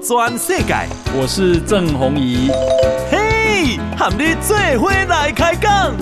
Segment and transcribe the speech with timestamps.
[0.00, 0.74] 全世界，
[1.12, 2.48] 我是郑弘仪。
[3.10, 5.92] 嘿，和你做伙来开讲。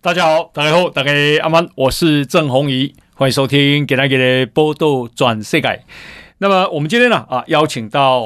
[0.00, 1.10] 大家好，大家好，大家
[1.42, 5.82] 阿曼，我是郑弘仪，欢迎收听给大家的报道全世界。
[6.38, 8.22] 那么我们今天呢啊，邀请到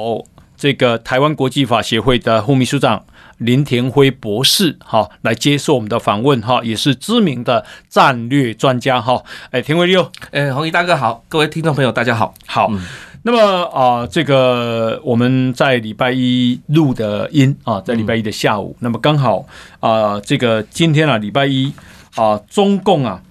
[0.55, 3.05] 这个台湾国际法协会的副秘书长
[3.39, 9.21] 林田辉博士哈，来接受我们的访问哈，也是知名的战略专家哈。
[9.51, 12.69] 哎，田辉六，哎，红衣大哥好，各位听众朋友大家好，好。
[12.71, 12.79] 嗯
[13.23, 19.45] 那么啊，这个我们在礼拜一录的音啊，在礼拜一的下午，嗯、那么刚好
[19.81, 21.73] 啊，这个今天啊，礼拜一
[22.15, 23.21] 啊，中共啊，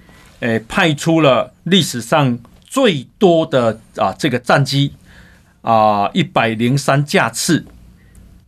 [0.40, 4.92] 诶，派出了历史上最多的啊这个战机
[5.62, 7.64] 啊，一百零三架次，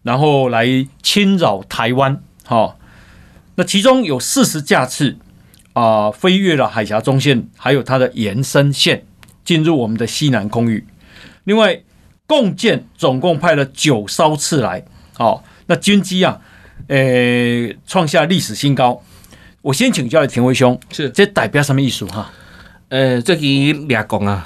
[0.02, 0.66] 然后来
[1.02, 2.76] 侵扰台湾，哈，
[3.56, 5.16] 那其中有四十架次
[5.72, 9.04] 啊，飞越了海峡中线，还有它的延伸线，
[9.44, 10.86] 进入我们的西南空域。
[11.44, 11.82] 另外，
[12.26, 14.84] 共建总共派了九艘次来，
[15.18, 16.40] 哦，那军机啊，
[16.88, 19.02] 呃，创下历史新高。
[19.62, 22.32] 我先请教田辉兄，是这代表什么意思哈？
[22.90, 24.44] 呃，最近掠讲啊，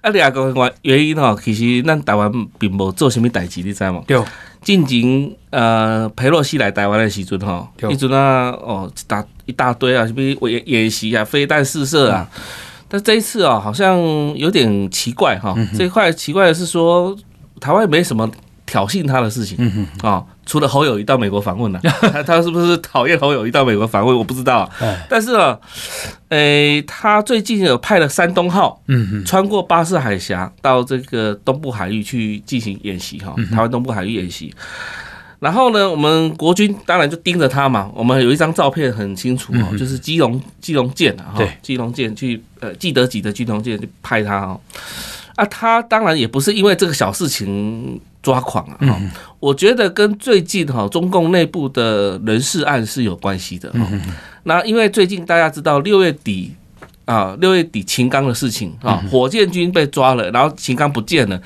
[0.00, 4.02] 啊掠讲原因哦，其实咱台湾并无做什么代志，你知吗？
[4.06, 4.20] 对，
[4.62, 12.28] 进前呃，裴洛西来台湾的时阵哈，一阵啊，哦，一大一大堆啊，什么演演习啊，飞弹试射啊。
[12.34, 12.42] 嗯
[12.88, 13.98] 但这一次啊，好像
[14.36, 15.52] 有点奇怪哈。
[15.76, 17.16] 这一块奇怪的是说，
[17.58, 18.30] 台湾没什么
[18.64, 19.58] 挑衅他的事情
[20.02, 21.80] 啊，除了侯友宜到美国访问了，
[22.24, 24.16] 他是不是讨厌侯友宜到美国访问？
[24.16, 24.70] 我不知道。
[25.08, 25.58] 但是啊，
[26.28, 34.54] 诶，他最近有派了山东号，嗯穿过巴士海峡到这个东部海域去进行演习哈，台湾东部海域演习。
[35.38, 37.90] 然后呢，我们国军当然就盯着他嘛。
[37.94, 44.58] 我们有一张照片很清楚哦，就是基隆基隆舰啊，哈，基隆舰去呃，记得几的基隆舰去拍他哦。
[45.34, 49.00] 啊，他当然也不是因为这个小事情抓狂啊，哈。
[49.38, 53.72] 我觉得跟最近哈中共内部的人事案是有关系的。
[54.42, 56.52] 那因为最近大家知道六月底
[57.04, 61.40] 啊，六月底秦刚的事情啊，火箭军被抓了，然后秦刚不见了。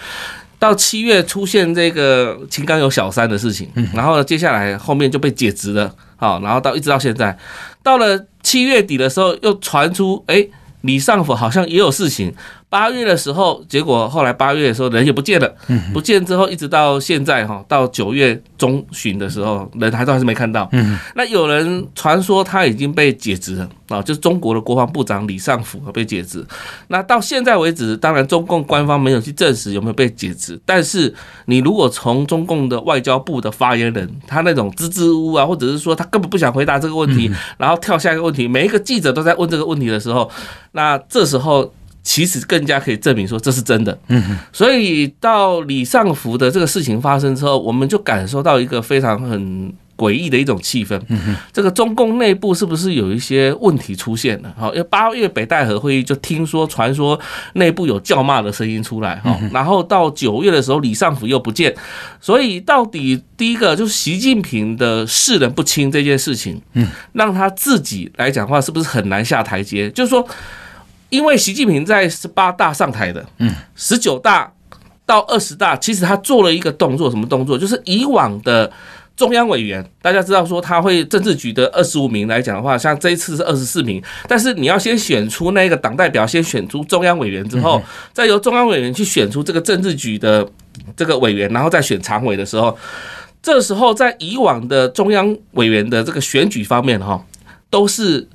[0.58, 7.36] 到七月出现这个秦刚有小三的事情，然后接下来后面就被解职了，好，然后到一直到现在，
[7.82, 10.46] 到了七月底的时候又传出，哎，
[10.80, 12.34] 李尚福好像也有事情。
[12.70, 15.54] 八月的时候，结果后来八月的时候人也不见了，
[15.92, 20.70] 不见之后一直到现在哈，到九月中旬的时候，人还都还是没看到。
[21.16, 26.46] 那有人传说他已经被解职了啊，就是中国的国防部长李尚福被解职。
[26.86, 31.12] 那到现在为止，当然中共官方没有去证实有没有被解职，但是
[31.46, 37.28] 你如果从中共的外交部的发言人他那种支支吾吾啊，或者是说他根本不想回答这个问题，
[37.58, 40.30] 然后跳下一个问题，每一个记者都在问这个问题的时候，
[40.70, 41.74] 那这时候。
[42.02, 54.50] 其实更加可以证明说这是真的，嗯，所以到李尚福的这个事情发生之后，我们就感受到一个非常很诡异的一种气氛，嗯，这个中共内部是不是有一些问题出现了？
[54.58, 57.20] 好，因为八月北戴河会议就听说传说
[57.52, 61.74] 内部有叫骂的声音出来，哈，然后到九月的时候李尚福又不见，
[62.18, 69.90] 所以到底第一个就是习近平的世人不清这件事情，嗯，让他自己来讲话是不是很难下台阶？
[69.90, 70.26] 就是说。
[71.10, 74.50] 因为习近平在十八大上台的，嗯，十九大
[75.04, 77.58] 到二十大，其实他做了一个动作，什么动作？
[77.58, 78.70] 就是以往的
[79.16, 87.82] 中央委员，大家知道说他会政治局的二十五名来讲的话，像这一次是二十四名，但是你要先选出那个党代表，先选出中央委员之后，
[88.12, 90.48] 再由中央委员去选出这个政治局的
[90.96, 92.78] 这个委员，然后再选常委的时候，
[93.42, 97.22] 这时候在以往的中央委员的这个选举方面，哈，
[97.68, 98.28] 都是。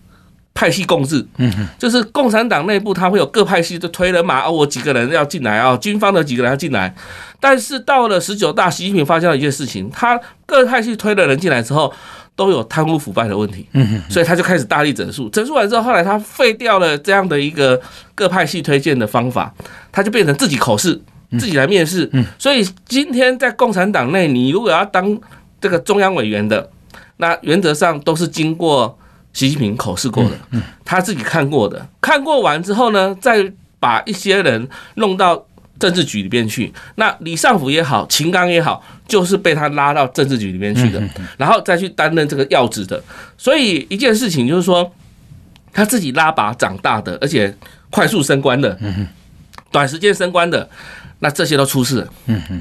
[0.55, 6.95] 派系共治，嗯，就是共产党内部他会有各派系就推人马，哦，我几个人要进来啊，军方的几个人要进来。
[7.41, 11.93] 但是到了十九大，习近平发现了一件事情，他各派系推的人进来之后，
[12.37, 17.79] 都有贪污腐败的问题，嗯，所以他就开始大力整肃，整肃完之后，后来他废掉了这样的一个
[18.15, 19.53] 各派系推荐的方法，
[19.91, 20.97] 他就变成自己口试，
[21.31, 22.09] 自己来面试。
[22.13, 25.19] 嗯，所以今天在共产党内，你如果要当
[25.59, 26.69] 这个中央委员的，
[27.17, 28.97] 那原则上都是经过。
[29.35, 30.31] 习近平口试过的，
[30.85, 33.51] 他自己看过的，看过完之后呢，再
[33.81, 35.45] 把一些人弄到
[35.77, 36.73] 政治局里边去。
[36.95, 41.03] 那李尚福也好，秦刚也好，就是被他拉到政治局里面去的，
[41.37, 43.03] 然后再去担任这个要职的。
[43.37, 44.89] 所以一件事情就是说，
[45.73, 47.53] 他自己拉拔长大的，而且
[47.89, 48.79] 快速升官的，
[49.69, 50.69] 短时间升官的，
[51.19, 52.07] 那这些都出事。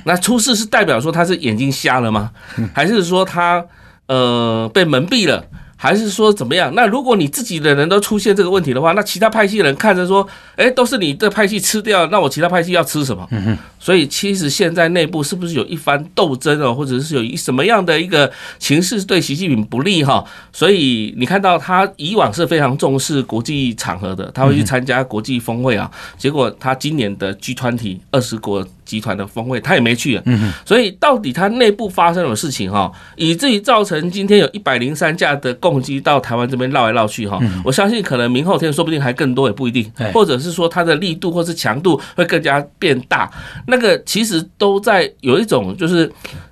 [0.04, 2.32] 那出事是代表说他是眼睛瞎了吗？
[2.74, 3.64] 还是说他？
[4.06, 5.42] 呃被蒙蔽了？
[5.84, 6.74] 还是说怎么样？
[6.74, 10.26] 那如果你自己的人都出现这个问题的话，那其他派系的人看着说，
[10.56, 13.28] 哎，都是你的派系吃掉，那我其他派系要吃什么？
[13.30, 13.58] 嗯哼。
[13.78, 20.24] 所以其实现在内部是不是有一番斗争哦，或者是有一什么样的一个形势对习近平不利哈？
[20.54, 25.90] 所以你看到他以往是非常重视国际场合的，他会去参加国际峰会啊。
[26.16, 30.22] 结果他今年的 G 团体二十国集团的峰会他也没去啊。
[30.26, 30.52] 嗯。
[30.64, 37.40] 所以到底他内部发生了事情哈，以至于造成今天有一百零三架的共机到台湾这边绕来绕去哈。
[37.64, 43.30] 我相信可能明后天说不定还更多也不一定，或者是说它的力度或是强度会更加变大。
[43.66, 46.10] 那个其实都在有一种就是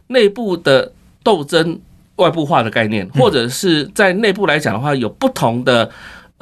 [0.08, 0.93] 内部的
[1.23, 1.79] 斗争
[2.17, 5.90] 外部化的概念，或者是在内部来讲的话，有不同的。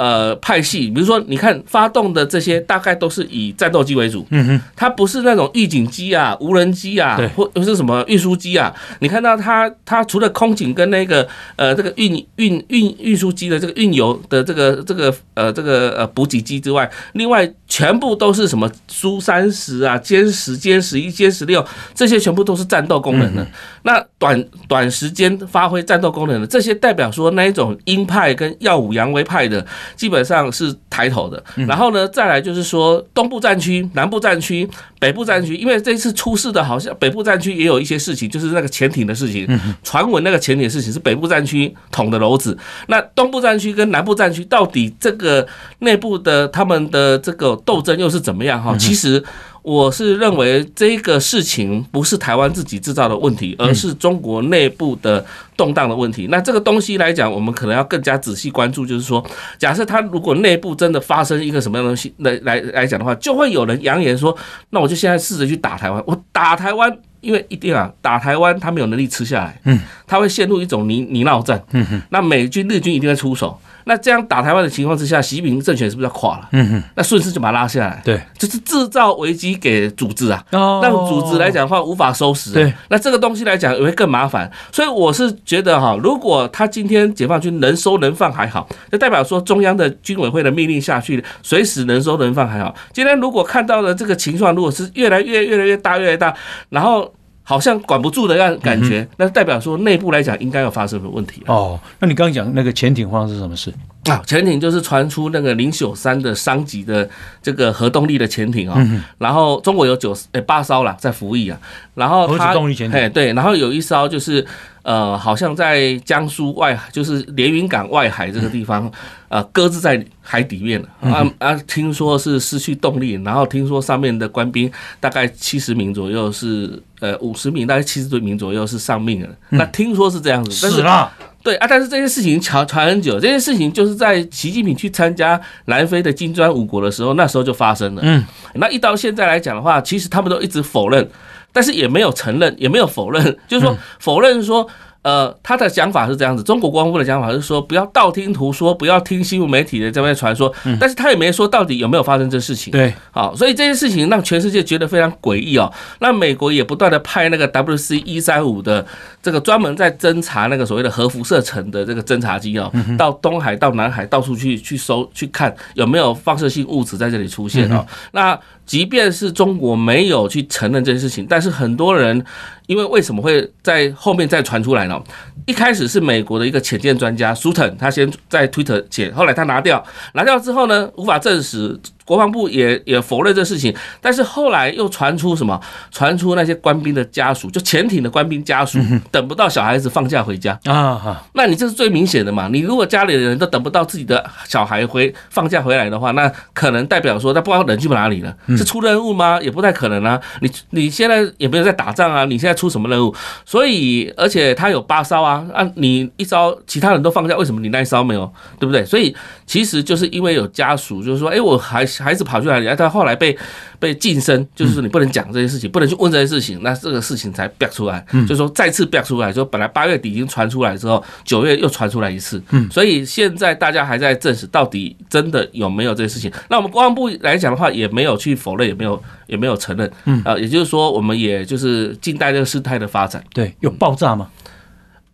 [0.00, 8.74] 呃，派系，比如说，你看发动的这些，大概都是以战斗机为主，嗯哼，它不是那种预警机啊、无人机啊，或者是什么运输机啊。
[9.00, 21.62] 你看到它，它除了空警跟那个呃这个运运运运输机的这个运油的这个这个呃这个呃补给机之外，另外全部都是什么苏三十啊、歼十、歼十一、歼十六，
[21.94, 23.46] 这些全部都是战斗功能的。
[23.82, 29.66] 那短短时间发挥战斗功能的这些，代表说那一种鹰派跟耀武扬威派的。
[29.96, 39.46] 基本上是抬头的，然后呢，再来就是说东部战区、南部战区、北部战区，因为这次出事的好像北部战区也有一些事情，就是那个潜艇的事情，
[39.82, 42.56] 传闻那个潜艇的事情是北部战区捅的篓子。
[42.88, 45.46] 那东部战区跟南部战区到底这个
[45.80, 48.62] 内部的他们的这个斗争又是怎么样？
[48.62, 49.22] 哈，其实。
[49.62, 55.24] 我是认为这个事情不是台湾自己制造的问题，而是中国内部的
[55.56, 56.28] 动荡的问题。
[56.30, 58.86] 那这个东西来讲，我们可能要更加仔细关注。
[58.86, 59.24] 就是说，
[59.58, 64.36] 假设他如果内部真的发生一个什么样的东西来来来讲的话，就会有人扬言说，
[64.70, 66.02] 那我就现在试着去打台湾。
[66.06, 66.90] 我打台湾，
[67.20, 73.58] 因为一定啊，打台湾他没有能力吃下来，嗯，他会陷入一种泥泥淖战，嗯哼，那美军日军一定会出手。
[73.84, 76.48] 那这样打台湾的情况之下，习近平政权是不是要垮了？
[76.52, 78.00] 嗯哼，那顺势就把它拉下来。
[78.04, 82.52] 对，就是制造危机给组织啊，让组织来讲的话无法收拾。
[82.52, 84.50] 对，那这个东西来讲也会更麻烦。
[84.72, 92.74] 所以我是觉得哈，如果他今天解放军能收能放还好，就代表说中央的军委会的命令下去，随时能收能放还好。
[92.92, 96.34] 今天如果看到的这个情况，如果是越来越越来越大越来越大，
[96.68, 97.12] 然后。
[97.50, 101.76] 好像管不住的样感觉，那代表说内部来讲应该要发生的问题哦。
[101.98, 103.74] 那你刚刚讲那个潜艇方是什么事
[104.10, 104.22] 啊？
[104.26, 107.08] 潜艇就是传出那个零九三的商级的
[107.42, 108.76] 这个核动力的潜艇啊。
[109.18, 111.58] 然后中国有九诶八艘了在服役啊。
[111.94, 114.46] 然后它核动力潜艇，哎对，然后有一艘就是。
[114.82, 118.90] 呃，好像在江苏外海，就是连云港外海这个地方，
[119.28, 120.88] 呃，搁置在海底面了。
[121.02, 129.28] 啊啊，听说是失去动力，然后听说上面的官兵大概七十名左右是，呃，五十名大概七十多名左右是丧命了。
[129.50, 138.02] 那听说是这样子，是啦，对啊，但是这件事情传传很久，这件事情就是在习近平去参加南非的金砖五国的时候，那时候就发生了。
[138.04, 141.08] 嗯，那一到现在来讲的话，其实他们都一直否认。
[141.52, 144.68] 但是也没有承认，也没有否认，就是说否认说。
[145.02, 152.70] 呃，他的想法是这样子，中国国防部的想法是说，不要道听途说，不要听新闻媒体的这边传说，但是他也没说到底有没有发生这事情。
[152.70, 155.72] 对，好，所以这件事情让全世界觉得非常诡异哦。
[156.00, 158.84] 那美国也不断的派那个 WC 一三五的
[159.22, 167.86] 这个专门在侦查那个所谓的核辐射层的这个侦察机哦，到东海到南海到处去去搜去看有没有放射性物质在这里出现哦。
[168.12, 172.22] 那即便是中国没有去承认这件事情，但是很多人。
[172.70, 175.02] 因为为什么会在后面再传出来呢？
[175.44, 179.84] 一开始是美国的一个潜舰专家苏腾，他先在 Twitter 写，后来他拿掉，
[180.14, 181.76] 拿掉之后呢，无法证实。
[182.10, 185.60] 国防部也也否认这事情，但是后来又传出什么？
[185.92, 188.80] 传出那些官兵的家属，就潜艇的官兵家属
[189.12, 191.24] 等不到小孩子放假回家啊！
[191.34, 192.48] 那你这是最明显的嘛？
[192.48, 199.38] 你如果家里的人都等不到自己的小孩回放假回来的话，那可能代表说他不知道人去哪里了，是出任务吗？
[199.40, 200.20] 也不太可能啊！
[200.40, 203.14] 你你现在也没有在打仗啊，你现在出什么任务？
[203.46, 208.28] 所以而且他有八艘啊，啊，你一艘其他人都放假，为什么你那一艘没有？
[208.58, 208.84] 对不对？
[208.84, 209.14] 所以
[209.46, 211.86] 其实就是因为有家属，就是说，哎，我还。
[212.00, 212.76] 孩子跑去哪里？
[212.76, 213.36] 他后来被
[213.78, 218.04] 被晋升，就是说你不能讲这些事情，不能去问这些事情，那这个事情才爆出来。
[218.12, 222.42] 就是说再次爆出来，说本来八月底已经传出来之后，九月又传出来一次。
[222.70, 226.30] 所以现在大家还在证实到底真的有没有这些事情。
[226.48, 229.90] 那我们公安部来讲的话，也没有去否认，也没有也没有承认。
[230.24, 233.22] 啊，也就是说，我们也就是静待这个事态的发展。
[233.32, 234.28] 对，有爆炸吗？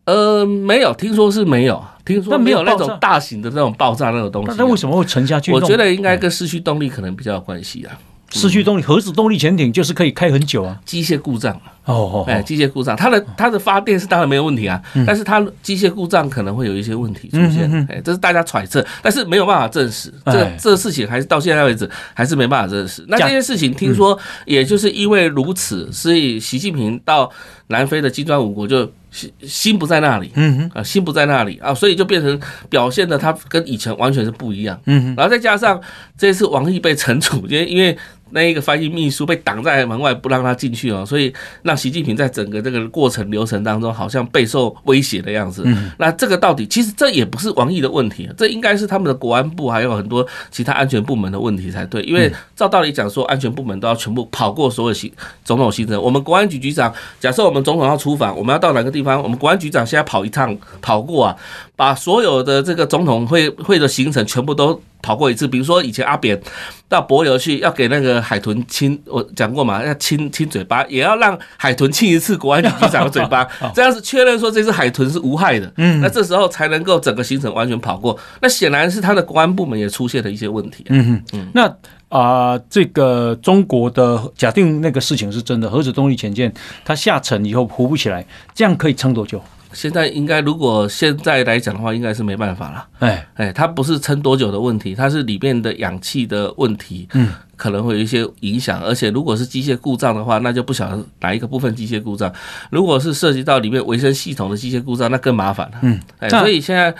[0.07, 4.55] 呃，没有，听说是没有，听说没有那种大型的那种爆炸那种东西。
[4.57, 5.53] 那为什么会沉下去？
[5.53, 7.99] 我觉得应该跟失去动力可能比较有关系啊。
[8.31, 10.81] 失去动力，核子动力潜艇就是可以开很久啊。
[10.85, 23.05] 机械故障哦哦，哎，机械故障，它的它的发电是当然没有问题啊，但是它机械故障可能会有一些问题出现，哎，这是大家揣测，但是没有办法证实，这这个事情还是到现在为止还是没办法证实。
[23.07, 27.31] 那这件事情听说，也就是因为如此，所以习近平到
[27.69, 35.81] 南非的金砖五国就心心不在那里，嗯哼，啊，心不在那里啊，所以就变成表现的他跟以前完全是不一样，嗯哼，然后再加上
[36.19, 37.97] 这次王毅被惩处，因为因为。
[38.31, 45.65] 那一个翻译秘书被挡在门外，不让他进去哦，所以让习近平在整个这个过程流程当中，好像备受威胁的样子。
[45.99, 52.03] 那这个到底，其实这也不是王毅的问题，这应该是他们的国安部还有很多其他安全部门的问题才对。
[52.03, 55.11] 因为照道理讲说，安全部门都要全部跑过所有行
[55.45, 56.01] 总统行程。
[56.03, 61.37] 我们国安局局长，假设我们总统要出访，我们要到哪个地方，我们国安局长现在跑一趟跑过啊，
[61.77, 64.81] 把所有的这个总统会会的行程全部都。
[65.03, 66.41] 跑过一次，比如说以前阿扁
[66.89, 75.73] 到帛琉去，要给那个海豚亲，我讲过嘛，要亲亲嘴巴，也要让海豚亲一次国安局局长的嘴巴 这样是确认说这只海豚是无害的。
[75.77, 78.19] 嗯，那这时候才能够整个行程完全跑过。
[78.41, 80.85] 那显然是他的公安部门也出现了一些问题。
[80.89, 81.69] 嗯嗯，那
[82.09, 86.53] 啊、呃，这个中国的假定那个事情是真的，核子动力潜舰
[86.85, 89.41] 它下沉以后浮不起来，这样可以撑多久？
[89.77, 92.87] 现在应该，如果现在来讲的话，应该是没办法了。
[93.01, 98.81] 哎哎，它不是撑多久的问题，它是里面的氧气的问题，嗯，可能会有一些影响。
[98.81, 102.33] 而且如果是机械故障的话，那就不晓得哪一个部分机械故障。
[102.71, 105.79] 如果是涉及到里面维生系统的机械故障，那更麻烦了。
[105.83, 106.95] 嗯，哎，所以现在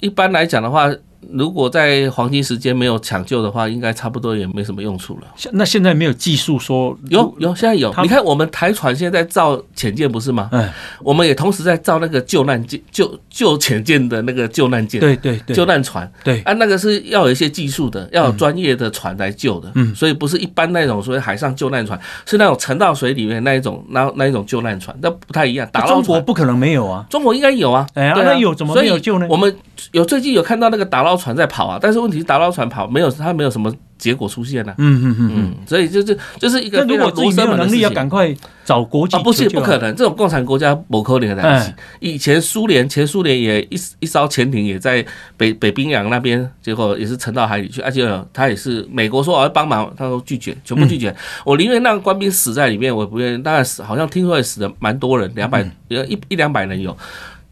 [0.00, 0.90] 一般来讲的话。
[1.30, 5.22] 如果在黄金时间没有抢救的话，应该差不多也没什么用处了。
[5.52, 7.94] 那现在没有技术说有有，现在有。
[8.02, 10.48] 你看我们台船现在在造潜舰不是吗？
[10.52, 10.68] 嗯，
[11.00, 15.00] 我们也同时在造那个救难舰、救救潜舰的那个救难舰。
[15.00, 16.10] 对对对，救难船。
[16.24, 19.70] 对啊，那个是要有一些技术的，要有专业的船来救的。
[19.74, 25.68] 嗯，所以不是一般那种所谓海上救难船，是那种沉到水里面那一种，那那一种救难船，那不太一样。
[25.72, 27.86] 打捞船，中国不可能没有啊，中国应该有啊。
[27.94, 29.26] 哎呀，那有怎么没有救呢？
[29.30, 29.54] 我们
[29.92, 34.74] 有最近有看到那个打捞船在跑啊，但是问题是打捞船跑没有，它没有什么结果出现呢、啊。
[34.78, 36.84] 嗯嗯嗯嗯，所以就是就是一个。
[36.84, 39.22] 如果自己没有能力，要赶快找国际、啊。
[39.22, 41.72] 不是不可能，这种共产国家某可能在一起。
[42.00, 45.04] 以前苏联前苏联也一一艘潜艇也在
[45.36, 51.14] 北北冰洋那边，结果也是沉到海里去，而且他也是美国说我要帮忙，他说拒绝，全部拒绝。
[51.44, 53.42] 我宁愿让官兵死在里面，我也不愿意。
[53.42, 56.96] 大概死好像听说也死的蛮多人，两百一一两百人有，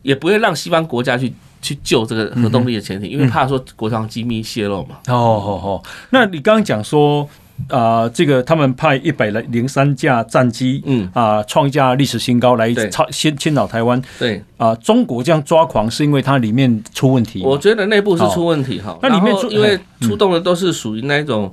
[0.02, 1.32] 也不会让西方国家去。
[1.62, 4.96] 去救这个核动力的潜艇，因为怕说国防机密泄露嘛。
[5.08, 7.28] 哦哦哦，那你刚刚讲说
[7.68, 14.00] 啊，这个他们派一百零三架战机，嗯啊，创下历史新高来超先侵扰台湾。
[14.18, 17.42] 对啊，中国这样抓狂是因为它里面出问题。
[17.44, 18.98] 我觉得内部是出问题哈。
[19.02, 21.52] 那里面出因为出动的都是属于那种。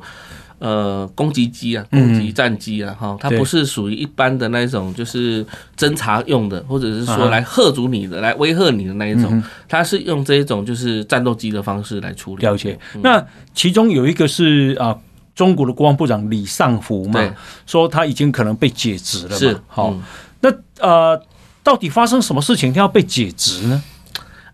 [0.60, 5.46] 呃，攻击机啊，攻击战机啊，哈、嗯，它不是属于一般的那一种，就是
[5.78, 12.42] 侦察用的，或者是说来吓阻你的、啊、来威吓你的那一种，它是用这一种就是战斗机的方式来处理。
[12.42, 12.78] 了解。
[13.04, 13.24] 那
[13.54, 14.98] 其中有一个是啊，
[15.36, 17.22] 中国的国防部长李尚福嘛，
[17.68, 19.36] 说他已经可能被解职了嘛。
[19.38, 19.58] 是。
[19.68, 20.02] 好，嗯、
[20.42, 21.22] 那呃，
[21.62, 23.84] 到底发生什么事情，他要被解职呢？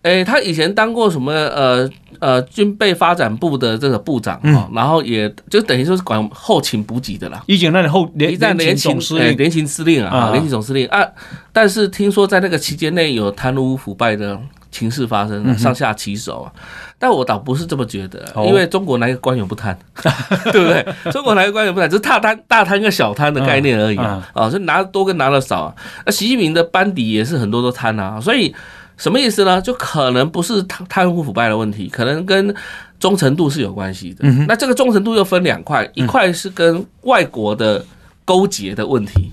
[0.03, 7.41] 诶、欸，他以前当过什么呃呃军备发展部的这个部长，嗯，然后也就等于说是管后勤补给的啦。
[7.48, 11.05] 以前那里后连在联勤司令，联勤司令啊，联勤总司令啊。
[11.53, 14.38] 但是听说在那个期间内有贪污腐败的
[14.72, 16.51] 情势发生，上下其手啊。
[17.00, 19.77] 但我倒不是这么觉得，因为中国哪个官员不贪，
[20.51, 20.86] 对不对？
[21.13, 24.29] 中国哪个官员不贪，只是大贪大贪跟小贪的概念而已啊。
[24.33, 25.75] 啊，所以拿的多跟拿的少啊。
[26.05, 28.53] 那习近平的班底也是很多都贪啊，所以。
[29.03, 29.62] 什么意思呢？
[29.62, 32.55] 就可能不是贪贪污腐败的问题，可能跟
[32.98, 34.19] 忠诚度是有关系的。
[34.22, 37.86] 嗯、那这个忠诚度又分两块，一块是跟外国的。
[38.25, 39.29] 勾结的问题，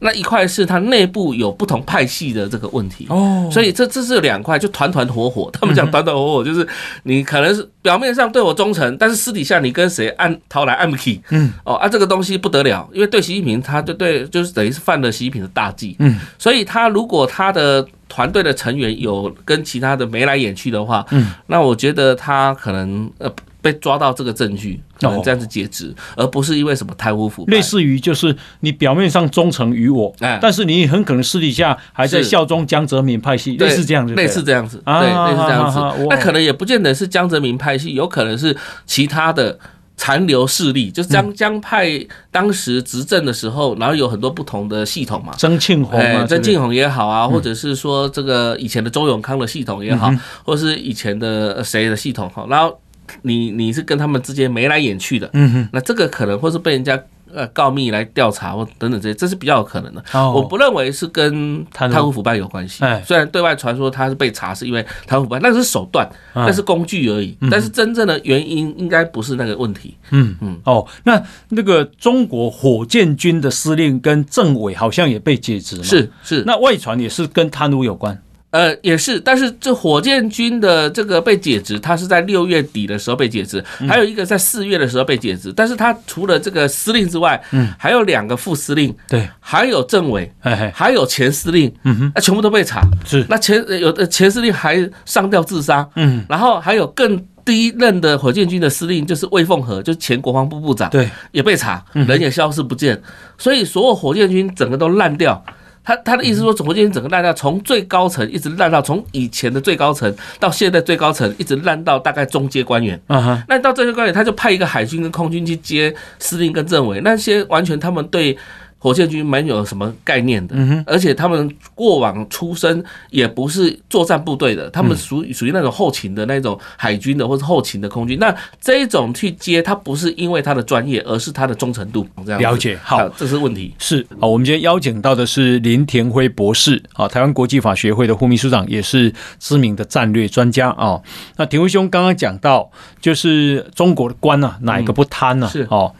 [0.00, 5.48] 那一块是它内部有不同派系的这个问题，哦，所以这这是两块，就团团伙伙。
[5.58, 6.68] 他们讲团团伙伙，就是
[7.04, 23.28] 你可能是表面上对我忠诚，但是私底下你跟谁暗掏来暗去，嗯，哦啊，这个东西不得了，因为对习近平，他就对，就是等于是犯了习近平的大忌，嗯，所以他如果他的团队的成员有跟其他的眉来眼去的话，嗯，那我觉得他可能呃。
[23.64, 27.54] 被抓到这个证据，可能这样子解职，而不是因为什么贪污腐败。
[27.54, 35.80] 类似于就是你表面上忠诚于我，但是你很可能私底下还在效忠江泽民派系，类似这样子，类似这样子，对，类似这样子。
[36.10, 38.54] 那可能也不见得是江泽民派系，有可能是
[38.84, 39.58] 其他的
[39.96, 50.12] 残留势力，就是江江派当时执政的时候，然后有很多不同的系统嘛，曾庆红，曾庆红也好啊，或者是说这个以前的周永康的系统也好，
[50.44, 52.78] 或是以前的谁的系统哈，然后。
[53.20, 56.98] 你你是跟他们之间眉来眼去的，嗯哼，那这个可能或是被人家
[57.34, 60.02] 呃告密来调查或等等这些，这是比较有可能的。
[60.12, 62.84] 哦、我不认为是跟贪污腐败有关系。
[62.84, 67.36] 哎、虽然对外传说他是被查是因为贪污腐败，那是手段，那是工具而已。
[67.40, 69.96] 嗯、但是真正的原因应该不是那个问题。
[70.10, 70.58] 嗯嗯。
[70.64, 75.84] 哦，那那个中国火箭军的司令跟政委好像也被解职了。
[75.84, 76.42] 是是。
[76.46, 78.20] 那外传也是跟贪污有关。
[78.54, 85.52] 呃，也是，但是这火箭军的这个被解职，他是在六月底的时候被解职，还有一个在四月的时候被解职。
[85.56, 90.32] 但是他除了这个司令之外，嗯，还有两个副司令，对，还有政委，
[90.72, 92.80] 还有前司令，嗯哼，那全部都被查。
[93.04, 103.02] 是，那前有的前司令还上吊自杀，嗯，然后还有更第一任的火箭军的司令就是魏凤和，就是前国防部部长，对，也被查，人也消失不见。
[103.36, 105.44] 所以所有火箭军整个都烂掉。
[105.84, 113.00] 他他的意思说，总国军整个烂掉，从最高层一直烂到从以前的最高层到现在最高层，一直烂到大概中阶官员。
[113.06, 118.36] 啊哈，那到这些官员，他就派一个海军跟空军去接司令跟政委，那些完全他们对。
[118.84, 120.54] 火箭军没有什么概念的，
[120.86, 128.18] 而且他们过往出身也不是作战部队的，他们属属于那种后勤的那种海军的或是后勤的空军。
[128.18, 132.06] 那这一种去接他不是因为他的专业，而是他的忠诚度。
[132.26, 133.74] 这样了解好，这是问题。
[133.78, 141.00] 是啊，我们今天邀请到的是林田辉博士啊，台湾国际法学会的副秘书长，也是知名的战略专家啊。
[141.38, 145.48] 那田辉兄刚刚讲到，就是中国的官啊，哪一个不贪呢？
[145.48, 145.90] 是哦。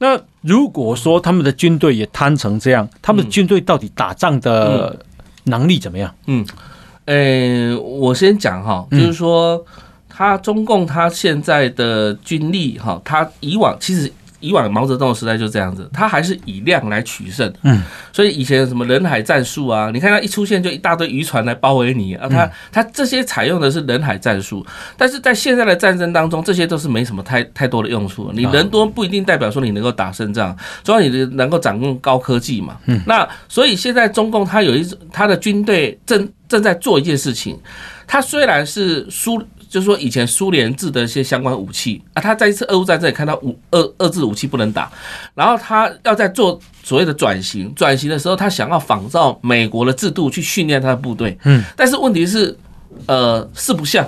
[0.00, 4.98] 那如果说他们的军队也贪成这样，他们的军队到底打仗的
[5.44, 6.12] 能力怎么样？
[6.26, 6.44] 嗯，
[7.04, 9.64] 呃、欸，我先讲哈，就是说，
[10.08, 14.12] 他中共他现在的军力哈，他以往其实。
[14.40, 17.52] 以往毛泽东的时代就这样子，他还是以量来取胜。
[17.62, 17.82] 嗯，
[18.12, 24.64] 所以以前什么人海战术啊，你看他一出现就一大堆渔船来包围你啊，他他这些采用的是人海战术，
[24.96, 28.30] 但是在现在的战争当中，这些都是没什么太太多的用处。
[28.34, 32.76] 你人多不一定代表说你能够打胜仗，主要你能够掌控高科技嘛。
[32.86, 37.58] 嗯，那所以现在中共他有一种他的军队正正在做一件事情，
[38.06, 39.42] 他虽然是输。
[39.70, 44.90] 就是说，以前苏联制的一些相关武器啊，他在一次俄乌战争也看到武二二制武器不能打，
[45.32, 52.58] 然后他要在做所谓的转型，转型的时候，他想要仿照美国的制度去训练他的部队，嗯，但是问题是，
[53.06, 54.04] 呃，四不像，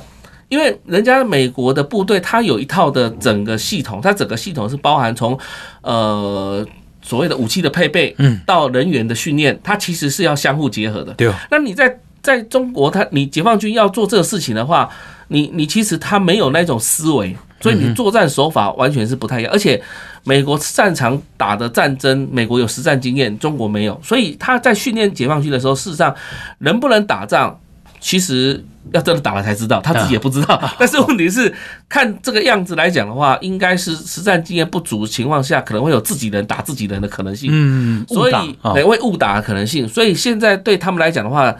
[0.49, 5.39] 因为人家美国的部队，它有一套的整个系统，它整个系统是包含从
[5.83, 6.67] 呃
[7.03, 11.33] 所谓的武器的配备，嗯，到人员的训练，它其实是要相互结合的，对。
[11.53, 14.89] 那你在在中国，他你解放军要做这个事情的话，
[15.33, 19.51] 你你其实他没有那种思维，所以你作战手法完全是不太一样。
[19.51, 19.83] 而且
[20.25, 26.15] 美国擅长打的战争，美国有实战经验，中国没有，所以他在训练解放军的时候，事实上
[26.59, 27.59] 能不能打仗，
[27.99, 30.61] 其实要真的打了才知道，他自己也不知道。
[30.79, 31.55] 但是问题是，
[31.89, 37.49] 看这个样子来讲的话，应该是实战经验不足的情况下，可能会有自己人打自己人的可能性。
[37.51, 39.89] 嗯，所以会误打的可能性。
[39.89, 41.57] 所以现在对他们来讲的话。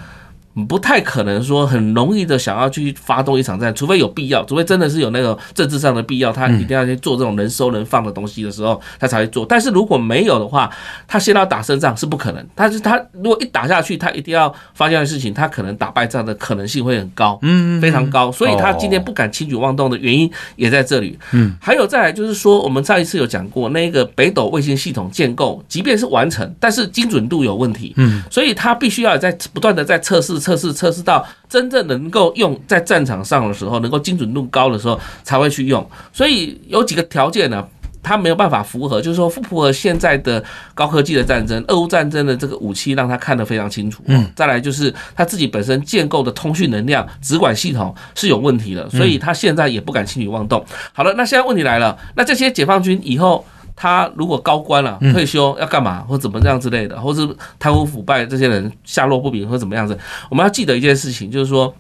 [0.67, 2.73] 不太可能说很容易的想要。
[2.73, 4.09] 去发动一场战，除非有。
[4.09, 9.45] 必要，除非真的是有那种政治上的必要，他一定要去做这种人收人放的东西的时候，他才会做。
[9.45, 10.39] 但是如果没有。
[10.39, 10.71] 的话，
[11.07, 12.47] 他先要打胜仗是不可能。
[12.55, 18.33] 但是他如果一打下去，他一定要发现的事情，他可能打败仗的可能性会很高，嗯，非常高。
[18.33, 21.19] 所以他今天不敢轻举妄动的原因也在这里。
[21.33, 23.27] 嗯，还有再来就是说，我们上一次有。
[23.27, 27.55] 讲过，那个北斗卫星系统建构，即便是完成，但是精准度有。
[27.55, 27.93] 问题。
[27.97, 30.41] 嗯，所以他必须要在不断的在测试。
[30.43, 35.89] 测试测试到真正能够用在战场上的时候，能够精准度高的时候才会去用。
[36.13, 37.65] 所以有几个条件呢，
[38.03, 40.43] 它没有办法符合，就是说不符合现在的
[40.75, 44.03] 高科技的战争，俄乌战争的这个武器让他看得非常清楚。
[44.07, 50.63] 嗯，再来就是他自己本身建构的通讯能量、直管系统是有问题的，所以他现在也不敢轻举妄动。
[50.93, 53.45] 好了，那现在问题来了，那这些解放军以后。
[53.75, 59.99] 他如果高官了退休要干嘛，或怎么样之类的，或是贪污腐败这些人下落不明或怎么样子，
[60.31, 61.75] 我们要记得一件事情，就是说，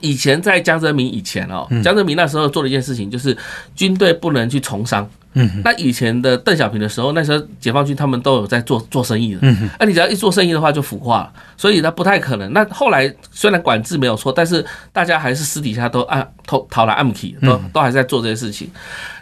[0.00, 3.36] 以前在江泽民以前哦，江泽民那时候做了一件事情，就是
[3.74, 5.08] 军队不能去从商。
[5.36, 9.40] 嗯，那以前的邓小平的时候，那时候解放军他们都有在做做生意的。
[9.42, 12.52] 嗯，那你只要一做生意的话，就腐化了，所以他不太可能。
[12.52, 18.70] 那后来虽然管制没有错，但是大家还是私底下都按偷讨来暗去，都都还在做这些事情。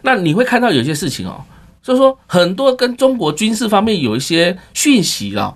[0.02, 1.42] 那你会看到有些事情哦。
[1.82, 5.52] 所以说，很多跟中国军事方面有一些讯息啊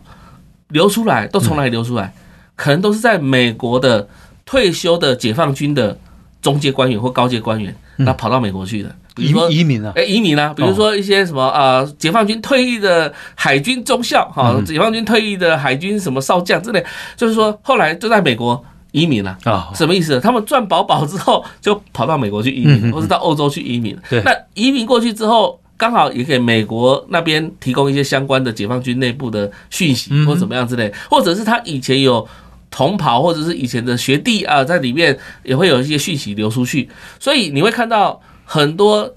[0.68, 2.12] 流出来，都从哪里流出来？
[2.56, 4.08] 可能都是在美国的
[4.44, 5.96] 退休的解放军的
[6.42, 16.84] 中阶官员或高阶官员，那跑到美国去的，比如说移民啊，哎，移民啊，比如说一些什么啊，解放军退役的海军中校哈，解放军退役的海军什么少将之类，
[17.16, 18.64] 就是说后来就在美国。
[18.92, 19.68] 移民了啊？
[19.74, 20.18] 什么意思？
[20.18, 23.94] 他们赚饱饱之后就跑到美国去移民，或是到欧洲去移民。
[24.08, 32.26] 对，那移民过去之后，刚好也给美国那边提供一些相关的解放军内部的讯息或怎么样之类，或者是他以前有
[32.70, 36.88] 同袍或者是以前的学弟啊，在里面也会有一些讯息流出去，
[37.20, 39.14] 所以你会看到很多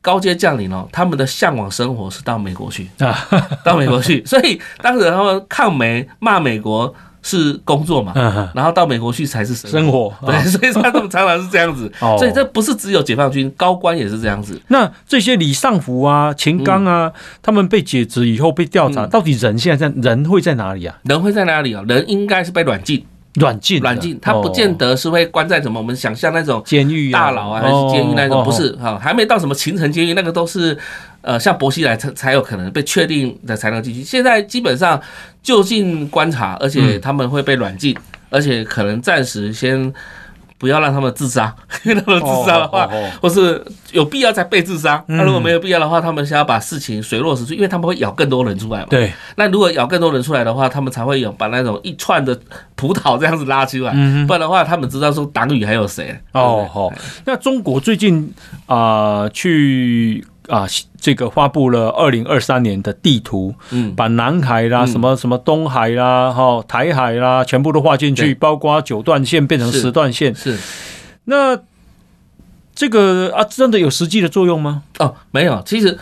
[0.00, 3.28] 高阶将领哦，他们的向往生活是到美国去 啊，
[3.64, 6.94] 到美国去，所以当时他们抗美骂美国。
[7.26, 8.12] 是工作嘛，
[8.54, 14.60] 然后到美国去才是生活，对，所以他们常常是这样子， 所以这不是只有解放军高官也是这样子。
[14.68, 17.12] 那这些李尚福啊、秦刚啊，
[17.42, 20.96] 他们被解职以后被调查，到底人现在在人会在哪里啊？
[21.02, 21.82] 人会在哪里啊？
[21.88, 23.04] 人应该是被软禁，
[23.36, 30.76] 软禁，软禁，他不见得是会关在什么我们想象那种监狱、大牢啊，还是监狱那种，不是哈，还没到什么秦城监狱，那个都是。
[31.22, 34.00] 呃，像薄熙来才才有可能被确定的才能进去。
[34.00, 35.00] 现在基本上
[35.42, 37.96] 就近观察，而且他们会被软禁，
[38.30, 39.92] 而且可能暂时先
[40.58, 42.88] 不要让他们自杀， 因为他们自杀的话，
[43.20, 45.02] 或是有必要才被自杀。
[45.06, 48.86] 那如果没有必要的话，他们想要把事情水落石出，因为他们会咬更多人出来嘛。
[48.90, 49.12] 对。
[49.36, 52.38] 那如果咬更多人出来的话，他们才会有把那种一串的
[52.74, 53.92] 葡萄这样子拉出来。
[54.26, 56.18] 不然的话，他们知道说党羽还有谁。
[56.32, 56.92] 哦，好。
[57.24, 58.32] 那中国最近
[58.66, 60.24] 啊，去。
[60.48, 60.66] 啊，
[61.00, 70.34] 这个发布了二零二三年的地图，嗯，把南海啦、什么什么东海啦、哈台海啦，全部都划进去，包括九段线变成十段线。
[70.34, 70.58] 是，
[71.24, 71.58] 那
[72.74, 74.82] 这个啊，真的有实际的作用吗？
[74.98, 75.98] 哦，没有，其实。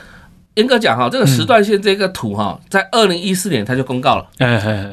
[0.55, 4.27] 严格讲哈，这个时段线这个图哈，在二零一四年他就公告了。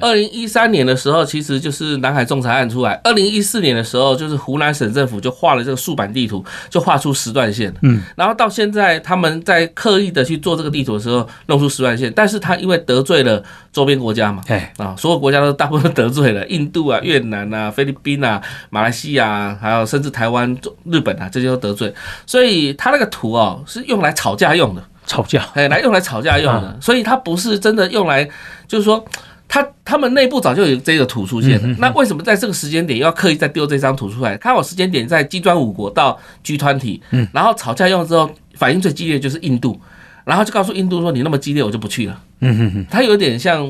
[0.02, 3.00] 二零一三年的时候，其实就是南海仲裁案出来。
[3.04, 7.72] 二零一四年的时候，就是湖南省政府就画了这个竖版地图，就画出时段线。
[7.84, 14.42] 嗯，然后到现在他们在刻意的去做这个地图的时候，弄出时段线，但是他因为得罪了周边国家嘛，
[14.78, 21.94] 啊，所有国家都大部分得罪了， 印度啊、越南啊、菲律宾啊、马来西亚，还有甚至台湾、日本啊，这些都得罪，
[22.26, 24.84] 所以他那个图哦是用来吵架用的。
[25.12, 28.24] 吵架，哎，来用来吵架用的，所以它不是真的用来，
[28.66, 29.04] 就是说，
[29.46, 31.76] 他他们内部早就有这个图出现了。
[31.80, 34.38] 那为什么在这个时间点又要刻意再丢这张图出来？
[34.38, 37.28] 看好时间点在金砖五国到 G 团体，嗯。
[37.34, 39.78] 然后吵架用之后反应最激烈就是印度，
[40.24, 42.18] 然后就告诉印度说，你那么激烈，我就不去了。
[42.40, 43.70] 嗯哼哼，他有点像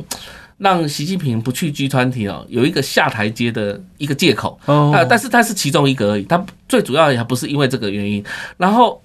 [0.59, 4.59] 让习近平不去 G 团体哦，有一个下台阶的一个借口。
[4.67, 8.23] 啊，但是他是其中一个而已，他最主要也还不是因为这个原因，
[8.57, 9.01] 然后。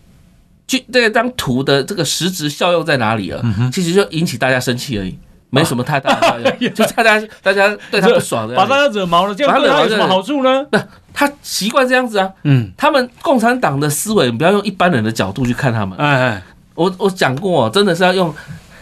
[0.67, 3.41] 就这张图的这个实质效用在哪里啊？
[3.73, 5.17] 其实就引起大家生气而已，
[5.51, 6.59] 没什么太大的效用。
[6.75, 10.67] 就大家大家对他不爽的，把大家惹毛了，这样对他有什么好处呢？
[10.73, 12.29] 那他习惯这样子啊。
[12.43, 15.97] 嗯，他们共产党的思维，你不要用一般人的角度去看他们。
[15.99, 16.43] 哎哎，
[16.75, 18.35] 我我讲过，真的是要用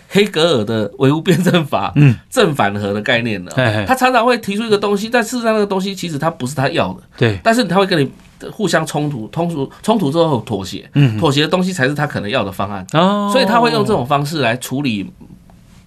[0.08, 3.52] 黑格尔的唯物辩证法，嗯，正反合的概念的。
[3.86, 7.02] 他常常会提出一个东西，但事实上那个东西其实他不是他要的。
[7.18, 8.10] 对，但是他会跟你。
[8.52, 12.86] 互相冲突，冲突冲突之后妥协，妥协的东西才是他可能要的方案，
[13.32, 15.12] 所以他会用这种方式来处理。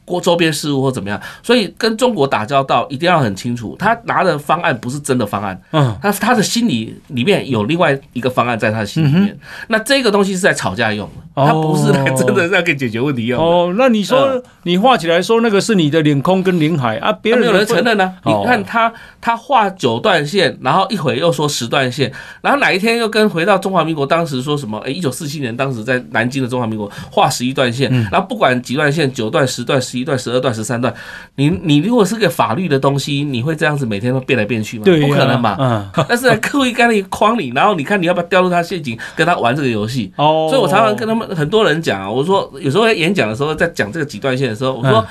[0.08, 13.46] 过周边事务或怎么样，所以跟中国打交道一定要很清楚，他拿的方案不是真的方案，嗯，他他的心里里面有另外一个方案在他的心里面，那这个东西是在吵架用的，他不是来真的是要给解决问题用的。
[13.46, 18.14] 哦，那你说你画起来说那个是你的领空跟领海啊，别人没有人承认呢？
[18.24, 18.90] 你看他
[19.20, 22.10] 他画九段线，然后一会又说十段线，
[22.42, 24.78] 然后哪一天又跟回到中华民国当时说什么？
[24.86, 29.97] 哎，一九四七年当时在南京的中华民国画十一段线，然后不管几段线，九段、十段、十。
[30.00, 30.94] 一段、十二段、十三段，
[31.36, 34.84] 你你如果是个法律的东西，你会这样子每天都变来变去吗？
[34.86, 35.56] 对，不可能嘛。
[35.60, 36.06] 嗯。
[36.08, 40.12] 但是刻意在那个框里，然后你看你要不要掉入他陷阱，跟他玩这个游戏。
[40.16, 40.48] 哦。
[40.50, 45.06] 所以我常常跟他们很多人讲啊，我说有时候在演讲的时候，在讲这个几段线的时候，我说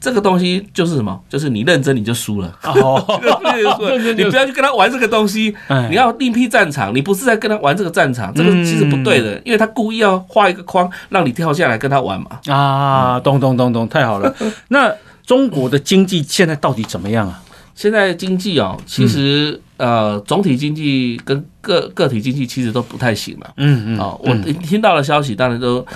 [0.00, 1.20] 这个东西就是什么？
[1.28, 2.58] 就是你认真你就输了。
[2.62, 3.04] 哦。
[4.16, 5.54] 你不要去跟他玩这个东西，
[5.90, 6.94] 你要另辟战场。
[6.94, 12.40] 你不是在跟他玩这个战场，这个其实不对的，因为他故意要画一个框让你跳下来跟他玩嘛。
[12.46, 14.34] 啊，咚咚咚咚，太好了。
[14.68, 14.90] 那
[15.26, 17.42] 中国的经济现在到底怎么样啊？
[17.74, 23.50] 现在经济哦，其实呃，总体经济跟个个体经济其实都不太行了。
[23.56, 23.98] 嗯嗯。
[23.98, 25.86] 啊，我听到的消息当然都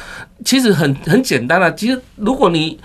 [0.44, 1.74] 其实很很简单了。
[1.74, 2.78] 其实如果你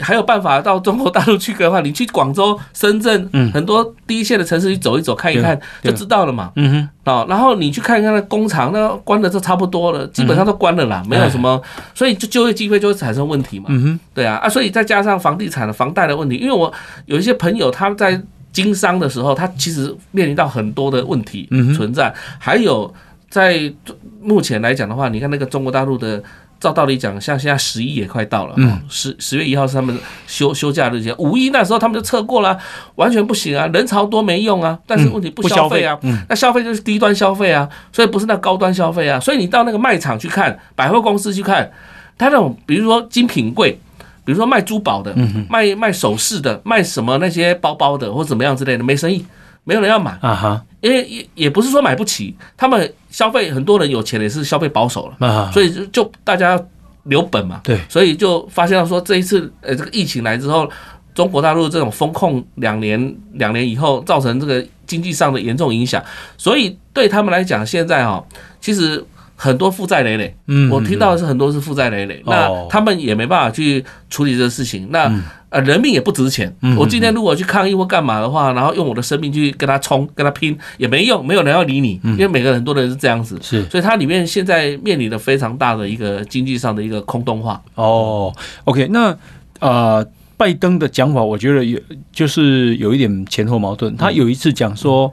[0.00, 6.50] 还有办法到中国大陆去的话， 你去广州、深圳，很多第一线的城市去走一走、看一看，就知道了嘛。
[6.56, 6.88] 嗯哼。
[7.04, 11.60] 哦，然后你去看一看那工厂，那关的都差不多了，基本上都关了啦，没有什么，
[11.94, 13.66] 所以就就业机会就会产生问题嘛。
[13.68, 14.00] 嗯哼。
[14.12, 16.72] 对啊，啊，所以再加上房地产的房贷的问题，因为我
[17.06, 18.20] 有一些朋友他在
[18.52, 22.92] 经商的时候，他其实面临到很多的问题存在，还有
[23.28, 23.72] 在
[24.20, 26.22] 目前来讲的话，你看那个中国大陆的。
[26.64, 29.94] 照道理讲，像现在十一也快到了，嗯，十十月一号是他们
[30.26, 32.58] 休休假日期，五一那时候他们就测过了，
[32.94, 35.98] 完全不行啊，人潮多没用啊，但是问题不消费啊，
[36.30, 41.70] 那消费就是低端消费啊，所以不是那高端消费啊，所以你到那个卖场去看，百货公司去看，
[42.16, 43.78] 他那种比如说精品柜，
[44.24, 45.14] 比如说卖珠宝的，
[45.50, 49.22] 卖卖首饰的，卖什么那些包包的或怎么样之类的，没生意，
[49.64, 50.12] 没有人要买。
[50.20, 55.26] 啊哈，因为也也不是说买不起，他们消费很多人有钱也是消费保守了。
[55.26, 56.66] 啊，所以就就大家要
[57.04, 60.70] 留本嘛，对，所以就发现到说这一次呃这个疫情来之后。
[61.14, 66.02] 中国大陆这种封控两年，两年以后造成这个经济上的严重影响，
[66.36, 68.20] 所以对他们来讲，现在哈，
[68.60, 69.00] 其实
[69.36, 70.34] 很多负债累累。
[70.46, 74.88] 嗯，我听到的是很多是负债累累，那他们也没办法去处理这个事情。
[74.90, 75.12] 那
[75.50, 76.54] 呃，人命也不值钱。
[76.76, 83.38] 我今天如果去抗议或干嘛的话，然后用我的生命去跟他冲、跟他拼也没用，没有人要理你，因为每个很多人是这样子。
[83.40, 87.62] 是，所以它里面现在面临的非常大的一个经济上的一个空洞化。
[87.74, 88.32] 哦
[88.64, 89.16] ，OK，那
[89.60, 90.06] 呃。
[90.36, 91.78] 拜登的讲法，我觉得有
[92.12, 93.96] 就是有一点前后矛盾。
[93.96, 95.10] 他有一次讲说，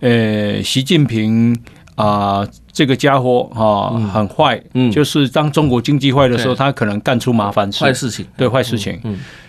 [0.00, 1.56] 呃，习近平
[1.96, 9.00] 啊，这个家伙啊很坏，就是当中国经济坏的时候，他可能干出麻烦事、坏事情，对坏事情。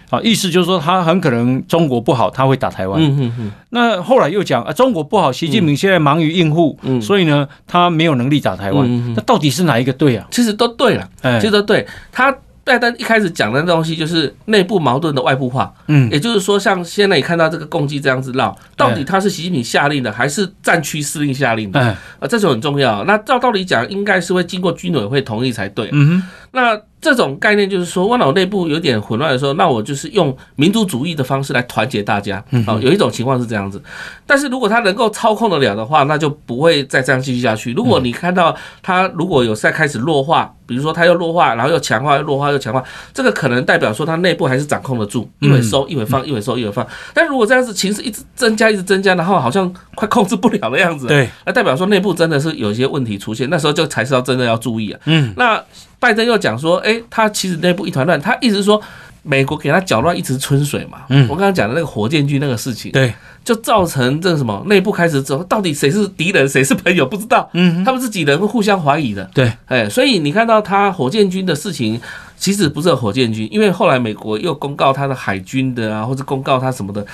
[0.10, 3.52] 啊，意思就是说他很可能中国不好，他会打台湾。
[3.72, 9.14] 那后来又讲啊，中国不好，习近平现在忙于应付，所以呢，他没有能力打台湾。
[9.14, 10.26] 那到底是哪一个对啊？
[10.32, 12.34] 其实都对了，其实都对他。
[12.68, 21.80] 拜登一开始讲的那东西就是内部矛盾的外部化，嗯，也就是说，像现在你看到这个共计这样子闹，到底他是习近平下令的，还是战区司令下令的？
[21.80, 23.06] 啊，这就很重要。
[23.06, 25.90] 那照道理讲，应该是会经过军委会同意才对。
[25.94, 26.24] 嗯哼，
[26.58, 26.82] 那。
[27.00, 32.44] 这种概念就是说，我脑内部有点混乱的时候，那我就是用民族主义的方式来团结大家。
[32.66, 33.80] 哦，有一种情况是这样子，
[34.26, 37.72] 但是如果他能够操控得了的话，那就不会再这样继续下去。
[37.74, 46.86] 如果你看到他如果有在开始弱化，比如说他又弱化，然后又强化，又弱化又强化，这个可能代表说他内部还是掌控得住，一会收一会放，一会收一会放。
[47.14, 55.00] 但如果这样子情势一直增加，一直增加，然后好像快控制不了的样子，对，那代表说内部真的是有一些问题出现，那时候就才是要真的要注意啊。
[55.06, 55.64] 嗯，那。
[56.00, 58.82] 拜登又讲说，诶，他其实内部一团乱，他意思是说，
[59.24, 61.00] 美国给他搅乱一池春水嘛。
[61.10, 67.50] 嗯，我刚刚讲的那个火箭军那个事情，对，就造成这个什么内部开始之后，到底谁是敌人，谁是朋友，不知道。
[67.54, 69.28] 嗯，他们自己人会互相怀疑的。
[69.34, 72.00] 对，哎，所以你看到他火箭军的事情，
[72.38, 77.06] 其实不是火箭军，因为后来美国又公告他的海军的啊，或者公告他什么的，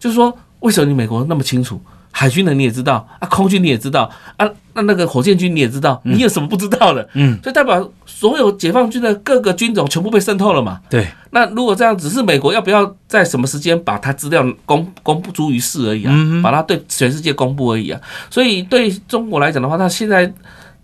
[0.00, 1.80] 就是说，为什么你美国那么清楚？
[2.22, 7.08] 海军的你也知道啊，空军你也知道啊，那那个火箭军你也知道，你有什么不知道的？
[7.14, 10.80] 嗯，所以代表所有解放军的各个军种全部被渗透了嘛？
[10.88, 11.04] 对。
[11.32, 16.14] 那如果这样，只是美国要不要在什么时间把它资料公公布诸于世而已啊？
[16.44, 18.00] 把它对全世界公布而已啊？
[18.30, 20.32] 所以对中国来讲的话，他现在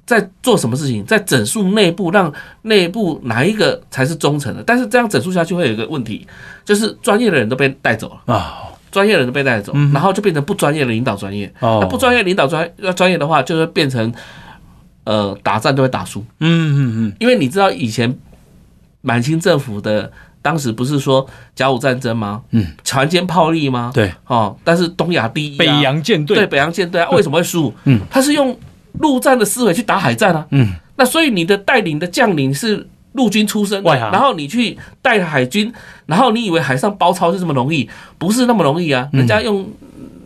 [0.05, 1.05] 在做什么事情？
[1.07, 4.65] 在整肃内部，让内部哪一个才是忠诚的？
[4.67, 6.27] 但是这样整肃下去会有一个问题，
[6.65, 8.65] 就是专业的人都被带走了啊。
[8.99, 11.49] 专业的人都被带走，然后就变成不专业的领导专业。
[11.61, 14.13] 那不专业领导专要专业的话，就会变成
[15.05, 16.25] 呃打战都会打输。
[16.41, 18.13] 嗯嗯嗯，因为你知道以前
[19.03, 20.11] 满清政府的
[20.43, 22.43] 当时不是说甲午战争吗？
[22.51, 23.93] 嗯，船坚炮利吗？
[23.95, 27.73] 对，哦，但是东亚第一，北洋舰队对北洋舰队啊，为什么会输？
[27.85, 28.59] 嗯，他是用
[28.95, 30.45] 陆战的思维去打海战啊。
[30.51, 32.89] 嗯，那所以你的带领的将领是。
[33.13, 35.73] 陆军出身，然后你去带海军，
[36.07, 37.89] 然后你以为海上包抄是这么容易？
[38.19, 39.09] 不是那么容易啊！
[39.13, 39.69] 人家用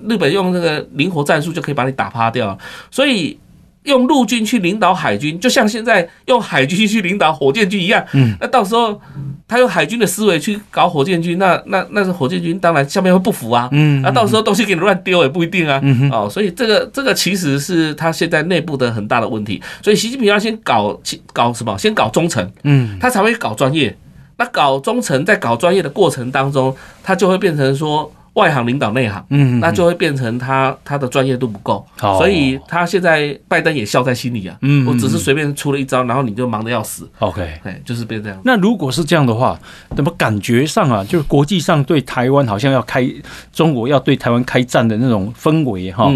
[0.09, 2.59] 日本用那个灵活战术就可以把你打趴掉，
[2.90, 3.38] 所以。
[3.85, 8.05] 用陆军去领导海军，就像现在用海军去领导火箭军一样。
[8.12, 9.01] 嗯，那到时候
[9.49, 13.68] 他用海军的思维去搞火箭军，那那那是火箭军当然下面会不服啊。
[13.73, 15.81] 嗯，那到时候东西给你乱丢也不一定啊。
[15.83, 19.61] 嗯，哦，所以这个这个其实是他现在内部的很大的问题。
[19.83, 21.01] 所以习近平要先搞
[21.33, 21.77] 搞什么？
[21.77, 22.49] 先搞忠诚。
[22.62, 23.97] 嗯，他才会搞专业。
[24.37, 28.12] 那搞忠诚，在搞专业的过程当中，他就会变成说。
[28.35, 38.40] 外行领导内行，嗯，那就会变成他他的专业度不够，所以他现在拜登也笑在心里啊，嗯，我只是随便出了一招，然后你就忙得要死，OK，哎，就是变这样。
[38.45, 39.59] 那如果是这样的话，
[39.95, 43.07] 怎么感觉上啊，就是国际上对台湾好像要开
[43.53, 46.11] 中国要对台湾开战的那种氛围哈，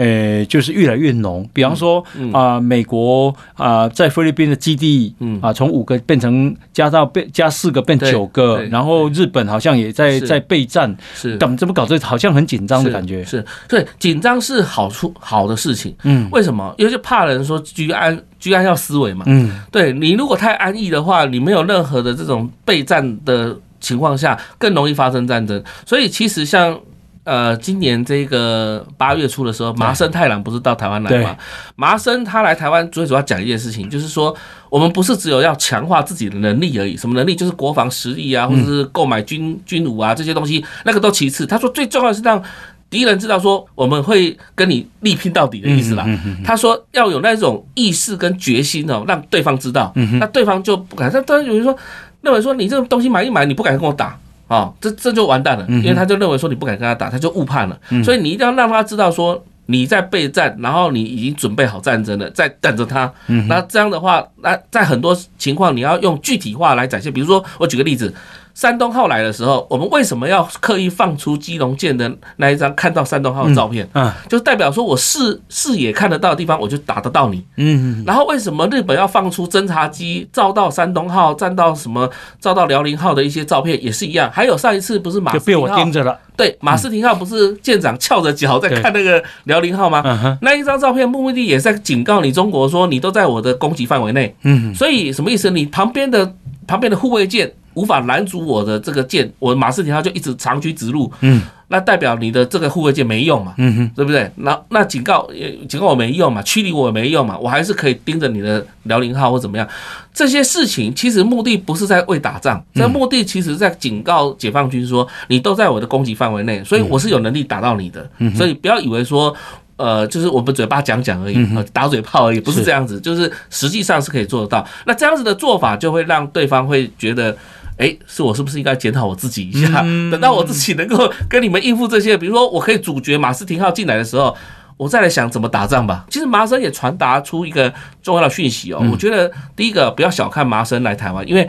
[0.00, 1.46] 呃，就是越来越浓。
[1.52, 13.22] 比方说啊，美国啊在菲律宾的基地，嗯啊，从五个变成加到变加四个变九个，然后日本好像也在在备战，是怎么怎么搞，这好像很紧张的感觉。
[13.26, 15.94] 是，对，紧张是好处好的事情。
[16.04, 16.74] 嗯，为什么？
[16.78, 19.26] 因为就怕人说居安居安要思危嘛。
[19.28, 25.62] 嗯，对，你如果太安逸的话，你没有任何的这种备战的情况下，更容易发生战争。
[25.84, 26.80] 所以其实像。
[27.24, 31.36] 呃，今年这个八月初的时候，麻生太郎不是到台湾来吗？
[31.76, 34.34] 麻生他来台湾最主要讲一件事情，就是说
[34.70, 37.36] 我们不是只有要强化自己的能力而已，什么能力？
[37.36, 41.46] 就是国防实力啊，或者是购买军军武啊这些东西，那个都其次。
[41.46, 42.42] 他说最重要的是让
[42.88, 46.04] 敌人知道说我们会跟你力拼到底的意思啦。
[46.42, 51.10] 他说要有那种意识跟决心哦，让对方知道，那对方就不敢。
[51.10, 51.76] 他当然有人说
[52.22, 54.18] 认为说你这个东西买一买，你不敢跟我打
[54.50, 57.78] 啊，这这就完蛋了，因为他就认为说你不敢跟他打，他就误判了。
[58.04, 59.42] 所以你一定要让他知道说。
[59.66, 63.08] 你在备战，然后你已经准备好战争了，在等着他。
[63.46, 67.12] 那这样的话，那在很多情况，你要用具体化来展现。
[67.12, 68.12] 比如说，我举个例子。
[68.54, 73.88] 山东号来的时候，我们为什么要刻意放出基隆舰的那一张看到山东号的照片？
[73.94, 77.42] 嗯，就代表说我视视野看得到的地方，我就打得到你。
[77.56, 82.10] 嗯，然后为什么日本要放出侦察机照到山东号、站到什么、
[82.40, 84.30] 照到辽宁号的一些照片，也是一样。
[84.32, 86.18] 还有上一次不是马斯廷号就被我盯着了？
[86.36, 90.02] 对，马斯廷号不是舰长翘着脚在看那个辽宁号吗？
[90.04, 94.34] 嗯，那一张照片目的也是在警告你中国说你都在我的攻击范围内。
[94.42, 95.50] 嗯，所以什么意思？
[95.50, 96.34] 你旁边的
[96.66, 97.52] 旁边的护卫舰。
[97.74, 104.30] 无法拦阻我的这个舰，我马斯廷号就一直长驱直入，嗯，那代表你的这个护卫舰没用嘛，嗯哼，对不对？
[104.36, 105.28] 那那警告
[105.68, 109.66] 警告我没用嘛，驱离我没用嘛，我还是可以盯着你的辽宁号或怎么样。
[110.12, 119.34] 这些事情其实目的不是在为打仗，这目的其实在警告解放军说，你都在我的攻击范围内，所以我是有能力打到你的，所以不要以为说。
[119.76, 121.38] 呃，就是我们嘴巴讲讲而已，
[121.72, 124.62] 打嘴炮而已，不是这样子，就是实际上是可以做得到。
[124.84, 127.34] 那这样子的做法，就会让对方会觉得，
[127.80, 129.80] 哎，是我是不是应该检讨我自己一下？
[130.10, 134.36] 等到我自己能够跟你们应付这些，比如说我可以主角马斯廷号进来的时候，
[134.76, 136.04] 我再来想怎么打仗吧。
[136.10, 141.48] 其实麻生也传达出一个重要的讯息哦，我觉得第一个不要小看麻生来台湾，因为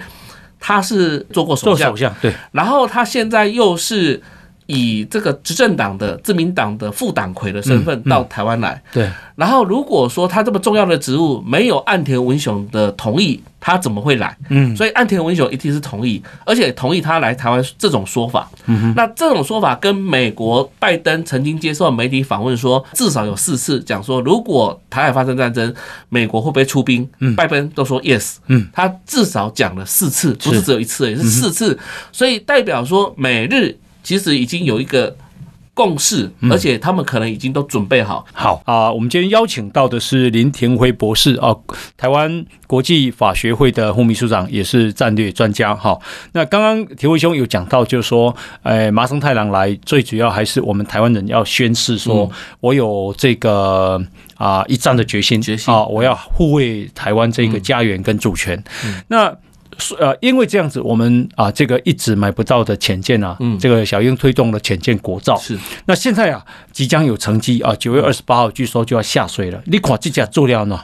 [0.59, 4.21] 他是做过首相，对，然后他现在又是。
[4.71, 9.09] 以这个执政党的自民党的副党魁的身份到台湾来，对。
[9.35, 14.37] 然后如果说他这么重要的职务没有岸田文雄的同意，他怎么会来？
[14.49, 14.75] 嗯。
[14.75, 18.49] 所以岸田文雄一定是同意，而且同意他来台湾这种说法。
[18.67, 18.93] 嗯。
[18.95, 25.73] 那这种说法跟美国拜登曾经接受媒体访问说，至少有四次讲说，如果台海发生战争，
[26.09, 27.07] 美国会不会出兵？
[27.19, 27.35] 嗯。
[27.35, 28.35] 拜登都说 yes。
[28.47, 28.67] 嗯。
[28.71, 31.77] 他至少讲了四次，不是只有一次，也是四次。
[32.11, 33.75] 所以代表说美日。
[34.03, 35.15] 其实已经有一个
[35.73, 38.25] 共识，而且他们可能已经都准备好。
[38.33, 41.55] 好啊，我们今天邀请到的是林廷辉博士啊，
[41.95, 45.73] 台湾国际法学会的副秘书长，也是战略专家。
[45.73, 45.97] 哈，
[46.33, 53.99] 那刚刚廷辉兄有讲到，就是说，哎，麻生太郎来，最主要还是我们台湾人要宣誓说，我有这个
[54.35, 58.61] 啊一战的决心，决心啊，我要护卫台湾这个家园跟主权。
[59.07, 59.33] 那
[59.99, 65.35] 呃，因为这样子，我们啊，这个一直买不到的潜舰啊，这个小英推动了潜舰国造。
[65.37, 69.61] 是，那现在啊，即将有成绩啊，九月二十八号据说就要下水了。
[69.65, 70.79] 你看这架做料呢？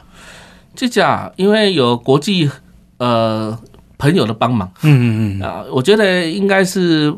[0.74, 2.48] 这架因为有国际
[2.98, 3.58] 呃
[3.96, 7.12] 朋友的帮忙，嗯嗯嗯啊，我觉得应该是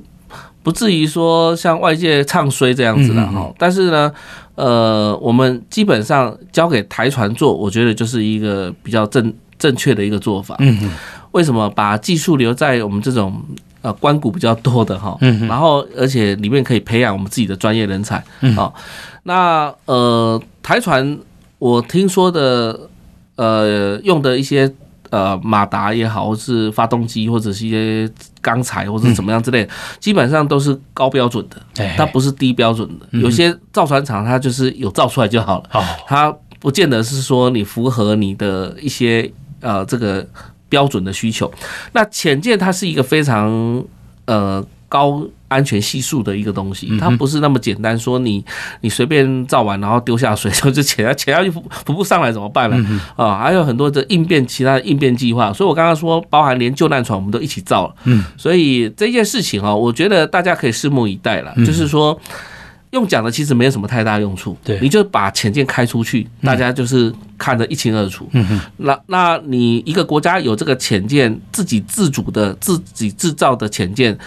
[0.62, 3.52] 不至于说像外界唱衰这样子的哈。
[3.58, 4.12] 但是呢，
[4.54, 10.56] 呃，我们基本上交给台船做，我觉得就是一个比较正正确的一个做法。
[10.60, 10.90] 嗯嗯。
[11.32, 13.40] 为什么把技术留在我们这种
[13.82, 15.16] 呃关谷比较多的哈，
[15.48, 18.16] 然后而且里面可以培养我们自己的专业人才
[18.56, 18.72] 啊？
[19.22, 21.18] 那呃台船
[21.58, 22.88] 我听说的
[23.36, 24.72] 呃用的一些
[25.10, 29.68] 呃马达也好，或是发动机或者是一些钢材或者怎么样之类，
[30.00, 33.18] 基本上都是高标准的，它不是低标准的。
[33.18, 40.26] 有些造船厂它就是有造出来就好了，它不见得是说你符合你的一些呃这个。
[40.70, 41.52] 标准的需求，
[41.92, 43.84] 那潜舰它是一个非常
[44.24, 48.42] 呃高安全系数的一个东西，它不是那么简单，说你
[48.80, 53.00] 你随便造完然后丢下水就 就潜下潜下去浮浮不上来怎么办呢？
[53.16, 55.52] 啊，还有很多的应变，其他的应变计划。
[55.52, 57.94] 所以我刚刚说，包含连救难船我们都一起造了。
[58.04, 62.18] 嗯，所以这件事情啊，我觉得大家可以拭目以待了，就是说。
[62.90, 68.28] 用讲的其实没有什么太大用处，对，你就把潜舰开出去，大家就是看得一清二楚。
[68.32, 74.18] 嗯哼，那那你一个国家有这个潜舰，自己自主的、自己制造的潜舰，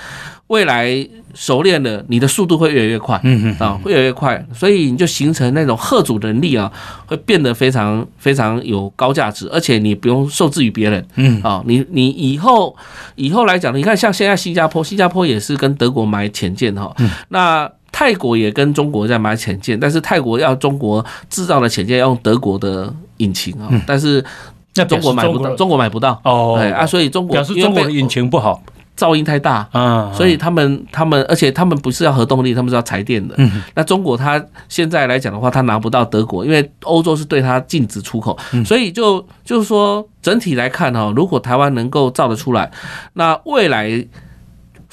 [0.47, 3.19] 未来熟练了，你的速度会越来越快。
[3.23, 6.71] 嗯哼，啊，会越来越快，所以你就形成那种贺主能力啊，
[7.06, 11.06] 会变得非常非常有高价值，而且你不用受制于别人。
[11.15, 12.73] 嗯，啊，你你以后
[13.15, 16.96] 以后来讲，你看像现在新加坡，新加坡也是跟德国买潜舰哈，
[17.27, 17.69] 那。
[17.94, 24.25] 泰国也跟中国在买潜舰，但是泰国要中国制造的潜舰要用德国的引擎啊，但是
[24.73, 26.19] 那中国买不到，中国买不到。
[26.23, 28.60] 哦，对啊，所以中国表示中国的引擎不好，
[28.98, 33.37] 噪音太大啊，所以他们他们而且他们不是要核动力，他们是要柴电的。
[33.75, 38.35] 那中国它现在来讲的话，它拿不到德国，因为欧洲是对它禁止出口，
[38.65, 42.71] 所以就就是说整体来看哈，如果台湾能够造得出来，
[43.13, 44.04] 那未来。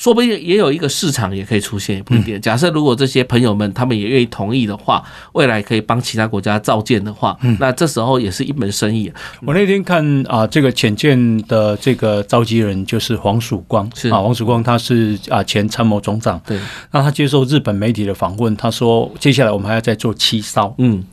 [0.00, 2.40] 说不定也有一个市场也可以出现，也不一定。
[2.40, 9.12] 假设如果这些朋友们他们也愿意同意的话，未来可以帮其他国家造舰的话，那这时候也是一门生意。
[9.42, 16.58] 我那天看啊，这个潜舰的这个召集人就是黄曙光，是啊，黄曙光他是啊前参谋总长，对，
[16.90, 21.04] 那他接受日本媒体的访问，他说接下来我们还要再做七艘，嗯。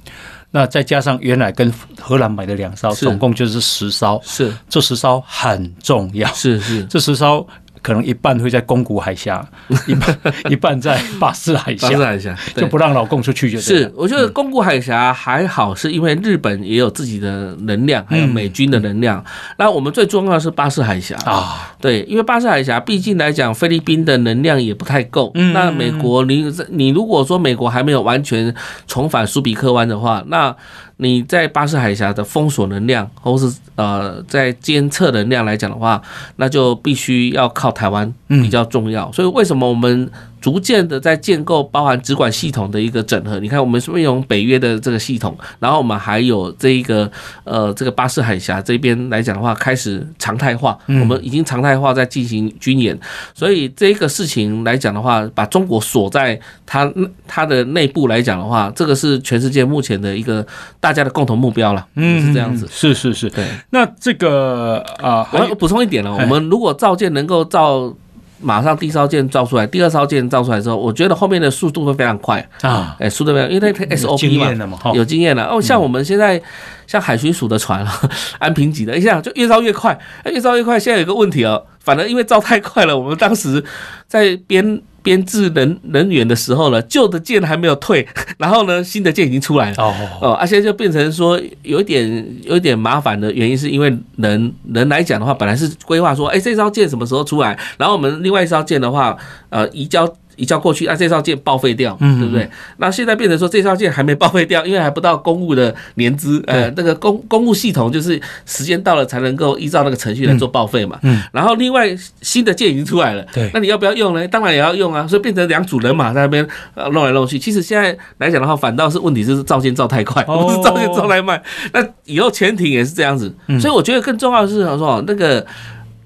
[0.50, 4.20] 那再加上原来跟荷兰买的两艘，总共就是十艘。
[4.24, 6.26] 是，这十艘很重要。
[6.34, 7.46] 是是，这十艘。
[7.88, 9.42] 可能一半会在宫古海峡，
[9.88, 10.20] 一半
[10.50, 13.58] 一半在巴士海峡，巴士海峡就不让老共出去就。
[13.58, 19.24] 就是，我觉得宫古海峡还好，是因为日本也有自己的能量，还有美军的能量。
[19.58, 25.32] 那我们最重要的是巴士海峡啊，对，因为巴士海峡毕竟来讲，菲律宾的能量也不太够。
[25.54, 28.54] 那美国，你你如果说美国还没有完全
[28.86, 30.54] 重返苏比克湾的话，那。
[30.98, 36.02] 你在巴士海峡的封锁能量，或是呃在监测能量来讲的话，
[36.36, 39.12] 那就必须要靠台湾比较重要。
[39.12, 40.12] 所以为什么我们？
[40.40, 47.10] 逐渐的在建构包含直管系统的一个整合，你看我们是不是用北约的这个系统，然后我们还有这一个
[47.44, 52.98] 呃这个巴士海峡这边来讲的话，开始常态化，我们已经常态化在进行军演，
[53.34, 56.92] 所以这个事情来讲的话，把中国锁在它
[57.28, 60.46] 它的内部来讲的话，这个是全世界目前的一个
[60.80, 63.46] 大家的共同目标了，嗯，是这样子，是是是，对。
[63.72, 67.94] 那这个啊，我补充一点了，我们如果造舰能够造。
[68.40, 72.96] 马上第一艘舰造出来，第二艘舰造出来之后，我觉得后面的速度会非常快啊！
[73.00, 75.46] 哎，速度非常，因为它 SOP 嘛，有经验了。
[75.46, 76.42] 哦，像我们现在
[76.86, 77.86] 像海巡署的船，
[78.40, 80.80] 安平级的，一下就越造越快，越造越快。
[80.80, 83.64] 现在有个问题哦，反正因为造太快了，我们当时
[84.08, 84.82] 在编。
[85.08, 88.06] 编制人人员的时候呢，旧的舰还没有退，
[88.38, 89.76] 然后呢，新的舰已经出来了。
[89.78, 93.88] 哦哦，而且就变成说有一点有一点麻烦的原因，是因为
[94.18, 99.18] 人人来讲的话，本来是规划说，哎，这艘舰什么时候出来，然后我们另外一艘舰的话，
[99.50, 100.14] 呃，移交。
[100.38, 102.50] 一交过去，那、啊、这艘舰报废掉，嗯对不对？
[102.78, 110.98] 那现在变成说这艘舰还没报废掉，因为还不到公务的年资，呃，那个公公务系统就是时间到了才能够依照那个程序来做报废嘛。
[111.02, 111.22] 嗯。
[111.34, 111.90] 然后另外
[112.22, 113.50] 新的舰已经出来了，对。
[113.54, 114.28] 那你要不要用呢？
[114.28, 116.48] 当然也要用啊，所以变成两组人马在那边
[116.92, 117.38] 弄来弄去。
[117.38, 121.42] 其实现在来讲的话，反倒是问题是造舰造太快， 不是造舰造太慢。
[121.74, 125.46] 那以后潜艇也是这样子，所以我觉得更重要的是说那个。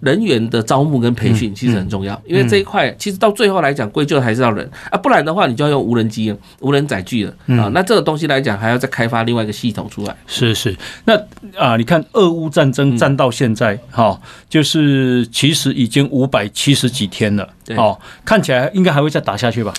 [0.02, 7.70] 人员的招募跟培训其实很重要，因为这一块其实到最后来讲，归咎还是要人啊，不然的话你就要用无人机、无人载具了啊。
[7.74, 10.16] 那这个东西来讲，还要再开发另外一个系统出来。
[10.28, 10.76] 是是，
[11.06, 11.16] 那
[11.58, 19.74] 啊，你看俄乌战争战到现在，哈，就是其实已经五百七十几天了，哦，看起来应该还会再打下去吧？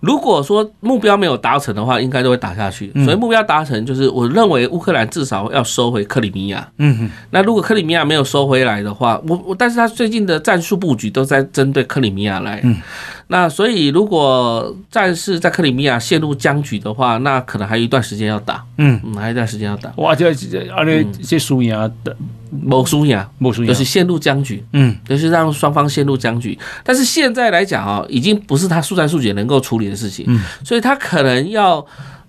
[0.00, 2.90] 如果说目标没有达成的话，应该都会打下去。
[3.04, 6.66] 所以目标达成，就是我认为乌克兰至少要收回克里米亚。
[6.78, 9.54] 嗯哼，那如果克里米亚没有收回来的话，我我。
[9.54, 12.80] 但是他最近的战术布局都在针对克里米亚来，嗯
[13.26, 19.92] 那所以如果战事在克里米亚陷入僵局的话，那可能还有一段时间要打，嗯，还有一段时间要打。
[19.96, 21.70] 哇，这这阿这这输赢
[22.02, 22.16] 的，
[22.50, 26.58] 某输赢，某输赢，就是陷入僵局，嗯，就是让双方陷入僵局。
[26.84, 31.84] 但是现在来讲啊，已经不是他速战速决能够处理的事情，嗯，所以他可能要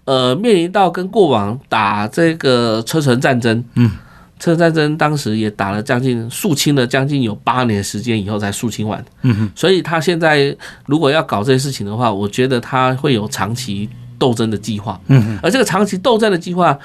[0.05, 3.91] 呃面临到跟过往打这个车臣战争，嗯。
[4.39, 10.57] 车臣战争当时也打了将近肃清了将近有八年时间以后才肃清完，嗯哼，所以他现在
[10.87, 16.75] 如果要搞这些事情的话，我觉得他会有长期斗争的计划，嗯哼，而这个长期斗争的计划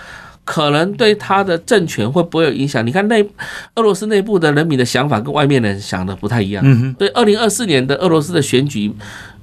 [0.47, 2.87] 可能对他的政权会不会有影响？
[2.87, 3.23] 你看内
[3.75, 8.91] 俄罗斯内部的人民的想法跟外面人想的不太一样，嗯哼，对，二零二四年的俄罗斯的选举，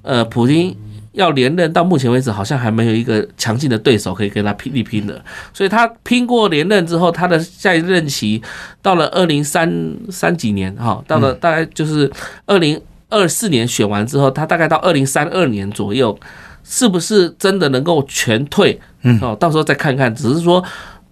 [0.01, 0.75] 呃，普京。
[1.13, 5.23] 要连任到目前为止，好像还没有一个强劲的对手可以跟他拼一拼的，
[5.53, 8.41] 所以他拼过连任之后，他的下一任期
[8.81, 9.71] 到了二零三
[10.09, 12.11] 三几年哈，到了大概就是
[12.47, 16.17] 二零二四年选完之后，他大概到二零三二年左右，
[16.63, 18.81] 是不是真的能够全退？
[19.03, 20.63] 嗯，哦，到时候再看看，只是说。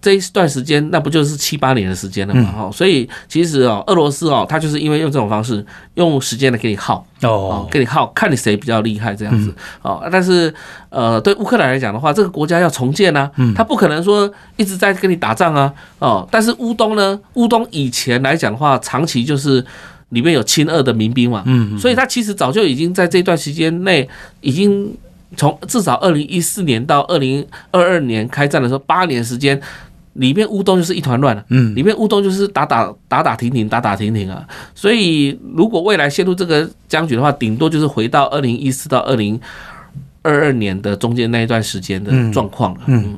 [0.02, 2.50] 这一段时间，那不就是七八年的时间了嘛？
[2.50, 10.06] 哈，所以其实哦，俄罗斯哦，他就是因为用这种方式，用时间来给你耗哦，给你耗，看你谁比较厉害这样子哦。
[10.10, 10.52] 但是
[10.90, 16.28] 呃，对乌克兰来讲的话，这个国家要重建呢，他不可能说一直在跟你打仗啊哦。
[16.32, 19.64] 但是乌东呢，乌东以前来讲的话，长期就是
[20.08, 24.08] 里面有亲俄的民兵嘛，嗯，所以他其实早就已经在这段时间内
[24.40, 24.92] 已经
[25.36, 29.62] 从至少二零一四年到二零二二年开战的时候，八年时间。
[30.14, 39.40] 里面乌冬就是一团乱了，嗯，里面乌冬就是打打打打停停打打停停啊，所以如果未来陷入这个僵局的话，顶多就是回到二零一四到二零
[40.22, 42.80] 二二年的中间那一段时间的状况了。
[42.86, 43.16] 嗯，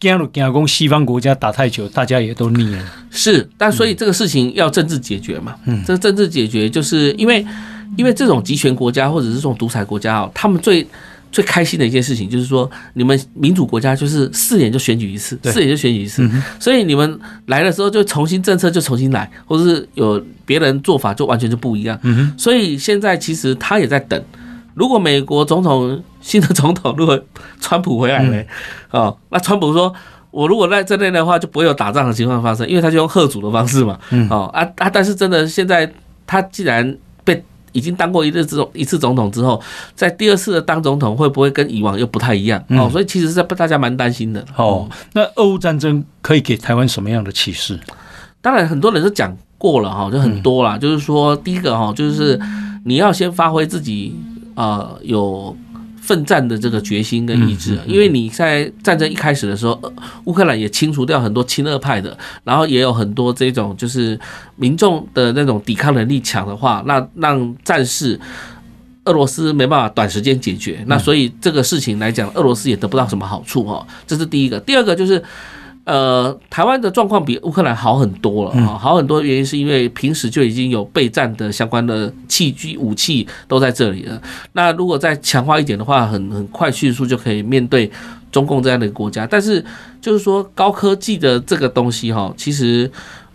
[0.00, 2.84] 加入加工西方国家打太久，大家也都腻了。
[3.10, 7.44] 是，但所以这个事情要政治解决嘛，嗯，这个政治解决就是因为。
[7.98, 10.80] 因为这种集权国家或者是这种独裁国家哦，他们最
[11.32, 16.30] 最开心的一件事情就是说，你们民主国家就是四年就选举一次，四年就选举一次，
[16.60, 21.98] 所以你们来的时候就重新政策就重新来，或者是有别人做法就完全就不一样。
[22.36, 24.22] 所以现在其实他也在等，
[24.74, 27.18] 如果美国总统新的总统如果
[27.60, 28.44] 川普回来了，
[28.90, 29.90] 哦，那川普说，
[30.30, 35.90] 我如果在这边的话就不会有打仗的情况发生，因为他就用贺主的方式嘛，哦啊啊，但是真的现在
[36.26, 37.42] 他既然被。
[37.72, 39.60] 已经当过一次总一次总统之后，
[39.94, 42.62] 在第二次的当总统会不会跟以往又不太一样？
[42.68, 44.44] 哦，所以其实是大家蛮担心的。
[44.56, 47.78] 哦，那俄乌战争可以给台湾什么样的启示？
[48.40, 50.78] 当然，很多人都讲过了哈，就很多啦。
[50.78, 52.40] 就是说，第一个哈，就是
[52.84, 54.14] 你要先发挥自己
[54.54, 55.56] 啊，有。
[56.02, 59.80] 奋战的这个决心跟意志，因为你在战争一开始的时候，
[60.24, 64.18] 乌克兰也清除掉很多亲俄派的，然后也有很多这种就是
[64.56, 68.18] 民众的那种抵抗能力强的话，那让战事
[69.04, 74.58] 俄罗斯没办法短时间解决，那所以这个事情来讲，俄罗斯也得不到什么好处哈，这是第一个。
[74.60, 75.22] 第二个就是。
[75.84, 84.22] 呃，台湾的状况比乌克兰好很多了啊，好很多原因是因为平时就已经有备战的相关的器具武器都在这里了。
[84.52, 87.90] 那如果再强化一点的话，很很快迅速就可以面对
[88.30, 89.26] 中共这样的国家。
[89.26, 89.64] 但是
[90.00, 92.88] 就是说高科技的这个东西哈，其实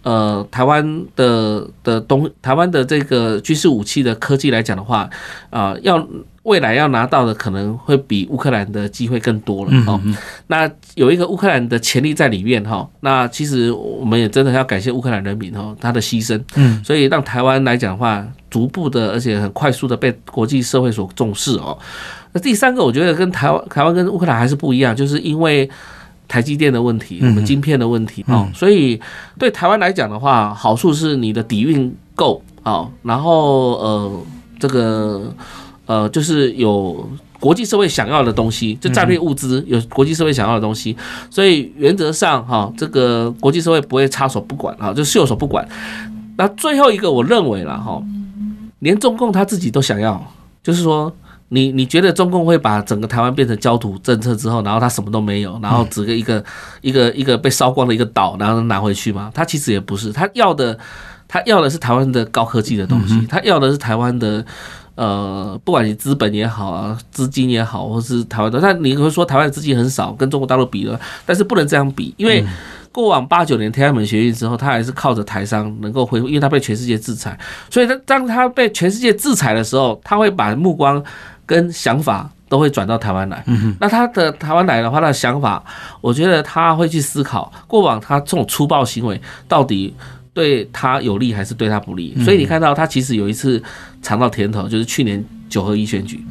[0.04, 5.10] 呃，台湾的的东台湾的这个军事武器的科技来讲的话
[5.50, 6.08] 啊，要。
[6.48, 10.02] 未来要拿到的可能会比乌克兰的机会更多了哦。
[10.48, 12.88] 那有一个乌克兰的潜力在里面哈。
[13.02, 16.42] 那其实我们也真的要感谢乌克兰人民哈，他的牺牲。
[16.56, 21.78] 嗯，所以让台湾来讲的话，逐步的而且很快速的被国际社会所重视哦。
[22.32, 25.70] 那第三个，我觉得跟台湾台湾跟乌克兰还是不一样，就是因为
[26.30, 28.48] 台积电的问题，我们晶片的问题哦。
[28.54, 28.98] 所以
[29.38, 34.26] 对台湾来讲的话，好处是你的底蕴够哦，然后呃
[34.58, 35.36] 这个。
[35.88, 37.10] 呃，就是有
[37.40, 40.96] 国际社会想要的东西，就战略物资有国际社会想要的东西，
[41.30, 45.68] 所以原则上哈，这个国际社会不会插手不管哈，就袖手不管。
[46.36, 48.04] 那最后一个，我认为了哈，
[48.80, 50.22] 连中共他自己都想要，
[50.62, 51.12] 就是说，
[51.50, 56.44] 你你觉得中共会把整个台湾变成焦土政策之后，然后他什么都没有，然后只个一个
[56.82, 59.32] 一个一个被烧光的一个岛，然后拿回去吗？
[59.34, 60.78] 他其实也不是，他要的
[61.28, 64.46] 他要的是台湾的高科技的东西，他要的是台湾的。
[64.98, 72.44] 呃，不管你资本也好啊，资金也好，或是台湾的，但你会说台湾的资金很少，跟中国大陆比了，但是不能这样比，因为
[72.92, 77.38] 过往八九年天安门学运之后，他还是靠着台商能够恢复，因为他被全世界制裁，
[77.70, 81.04] 所以他当他被全世界制裁的时候，他会把目光
[81.46, 83.46] 跟想法都会转到台湾来。
[83.80, 85.64] 那他的台湾来的话，他的想法，
[86.02, 89.94] 我觉得他会去思考过往他这种粗暴行为到底。
[90.38, 92.16] 对他有利还是对他不利？
[92.24, 93.60] 所以你看到他其实有一次
[94.04, 96.24] 尝到甜头，就是去年九合一选举。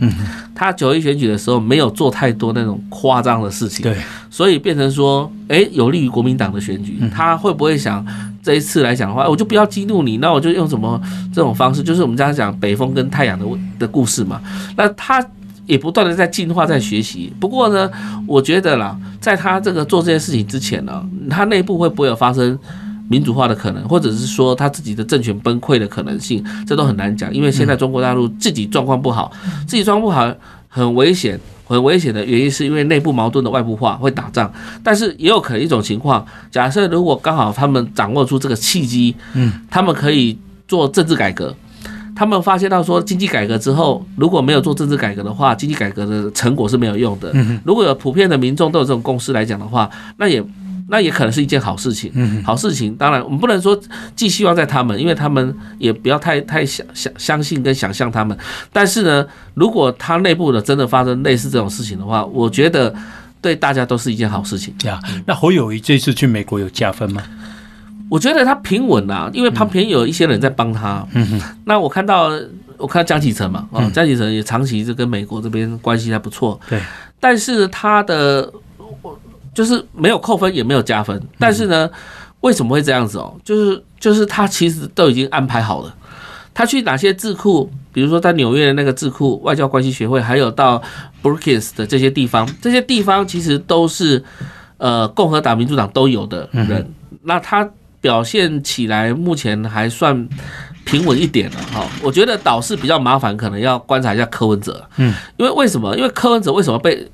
[0.55, 3.97] 他九合一选举的时候没有做太多那种夸张的事情，对，
[4.31, 7.01] 所以变成说，哎，有利于国民党的选举。
[7.13, 8.07] 他会不会想
[8.45, 11.03] 这一次来讲的话，我就不要激怒你，那我就用什么
[11.35, 11.83] 这种方式？
[11.83, 13.45] 就是我们刚才讲北风跟太阳的
[13.81, 14.41] 的故事嘛。
[14.77, 15.21] 那他
[15.67, 17.33] 也不断的在进化，在学习。
[17.41, 17.91] 不过呢，
[18.25, 22.57] 我觉得啦，在他这个做这件事情之前呢，他内部会不会有发生？
[23.09, 27.33] 民主化的可能，或者是说他自己的政权崩溃的可能性，这都很难讲。
[27.33, 29.31] 因为现在中国大陆自己状况不好，
[29.67, 30.35] 自己状况不好
[30.69, 34.53] 很危险，很危险的原因是因为内部矛盾的外部化会打仗。
[34.83, 40.37] 但是也有可能一种情况，假设如果刚好他们掌握出这个契机，嗯，他们可以
[40.67, 41.55] 做政治改革。
[42.15, 47.33] 他们发现到说经济改革之后，如果没有做政治改革的话，经济改革的成果是没有用的。
[47.63, 50.43] 如果有普遍的民众都有这种共识来讲的话，那也。
[50.89, 52.13] 那也可能是一件好事情，
[52.45, 52.95] 好事情。
[52.95, 53.77] 当然，我们不能说
[54.15, 58.37] 寄希望在他们，因为他们也不要太太想想相信跟想象他们。
[58.73, 62.95] 但是呢，如果他内部的真的发生类似这种事情的话，我觉得
[63.41, 64.73] 对大家都是一件好事情。
[64.79, 67.21] 这样，那侯友谊这次去美国有加分吗？
[68.09, 71.05] 我觉得他平稳啊，因为旁边有一些人在帮他。
[71.15, 71.43] 嗯哼。
[71.65, 72.31] 那我看到，
[72.77, 76.61] 我看到江启程嘛，啊，江启程也长期就跟美国这边关系还不错。
[76.71, 76.81] 对。
[77.19, 78.53] 但是他的。
[79.57, 81.89] 就是没有扣分，也没有加分，但是呢，
[82.43, 83.35] 为什么会这样子哦？
[83.43, 85.95] 就是就是他其实都已经安排好了，
[86.53, 90.83] 他去哪些智库，比如说在纽约的那个智库外交关系学会，还有到
[91.23, 94.23] Brookings 的这些地方，这些地方其实都是
[94.77, 96.93] 呃共和党、民主党都有的人，
[97.23, 97.67] 那他
[98.03, 100.29] 表现起来目前还算
[100.85, 101.87] 平稳一点了哈。
[102.03, 105.97] 我觉得导师比较麻烦，可能要观察一下柯文哲，嗯，因为为什么？
[105.97, 107.11] 因为柯文哲为什么被？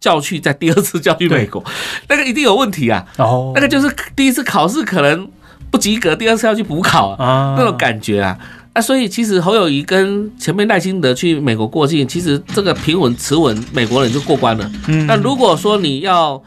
[0.00, 1.62] 叫去再第二次叫去美国，
[2.08, 3.04] 那个一定有问题啊！
[3.16, 5.28] 哦，那个就是第一次考试可能
[5.70, 8.38] 不及格，第二次要去补考啊，那种感觉啊。
[8.74, 14.70] 啊，所以其实侯友谊跟前面赖清德去美国过境，其实这个平稳持稳，美国人就过关了。
[14.86, 16.40] 嗯，那如果说你要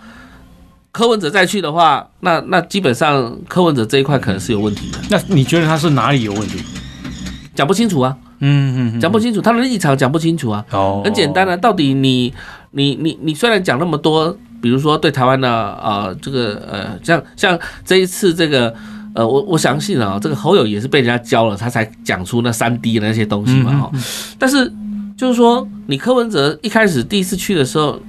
[0.91, 4.99] 柯文哲再去的话，那那基本上柯文哲这一块可能是有问题的。
[5.09, 6.63] 那你觉得他是哪里有问题？
[7.53, 8.15] 讲不清楚啊。
[8.43, 10.65] 嗯嗯，讲不清楚，他的立场讲不清楚啊。
[10.71, 12.33] 哦，很简单啊，到底你
[12.71, 18.73] 你你你虽然讲那么多，比如说对台湾的啊、呃、这个呃像像这一次这个。
[19.13, 23.91] 呃，我我相信啊，这个侯友也是被人家教了，他才讲出那三 D 的那些东西嘛哈。
[24.39, 24.71] 但是
[25.17, 27.99] 就是说，你柯文哲一开始第一次去的时候，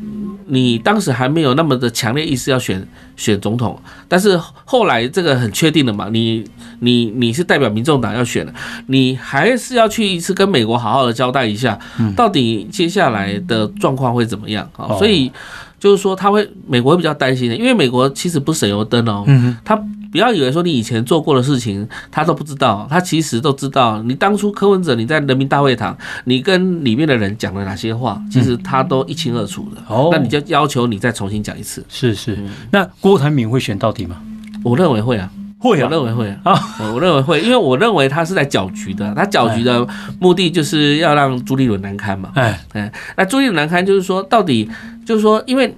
[0.47, 2.87] 你当时还没有那么的强烈意思要选
[3.17, 6.45] 选总统，但是后来这个很确定的嘛，你
[6.83, 8.53] 你你是代表民众党要选的，
[8.87, 11.79] 你还是要去一次跟美国好好的交代一下，
[12.15, 14.97] 到底接下来的状况会怎么样啊？
[14.99, 15.31] 所以
[15.79, 19.25] 就是说，他会美国会比较担心的，因为美国其实不是省油灯哦，
[19.65, 19.81] 他。
[20.13, 24.03] 不要以为说你以前做过的事情他都不知道，他其实都知道。
[24.03, 29.81] 你当初柯文哲你在人民大会堂，你跟里面的人讲了哪些话，其实他都一清二楚的。
[29.89, 31.83] 哦，那你就要求你再重新讲一次。
[31.89, 32.39] 是是。
[32.71, 34.21] 那郭台铭会选到底吗？
[34.63, 35.31] 我认为会啊，
[35.63, 36.61] 会啊，我认为会啊。
[36.93, 39.15] 我认为会，因为我认为他是在搅局的。
[39.15, 39.87] 他搅局的
[40.19, 42.33] 目的就是要让朱立伦难堪嘛。
[42.35, 44.69] 哎哎，那朱立伦难堪就是说，到底
[45.07, 45.73] 就是说，因为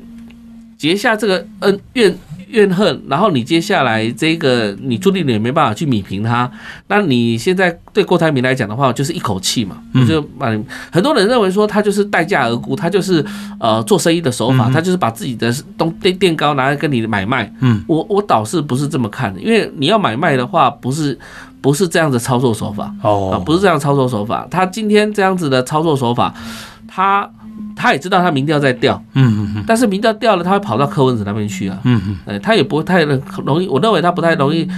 [0.78, 2.16] 结下这个恩怨。
[2.48, 6.50] 怨恨，然后你接下来这个你朱立伦也没办法去弭平他，
[6.88, 10.46] 那你现在对郭台铭来讲的话，就是一口气嘛，就把
[10.90, 13.24] 很多人认为说他就是待价而沽，他就是
[13.58, 17.52] 呃做生意的手法，他就是把自己的东垫垫高拿来跟你买卖。
[17.60, 21.18] 嗯，我我倒是不是这么看的，因为你要买卖的话，不是
[21.60, 22.94] 不是这样的操作手法。
[23.02, 26.34] 哦，不是这样操作手法，他今天这样子的操作手法，
[26.86, 27.28] 他。
[27.76, 34.68] 他也知道他民调在掉，嗯嗯嗯，但是民调掉了，他会跑到柯文哲那边去啊，嗯嗯，他也不会太容易，我认为他不太容易。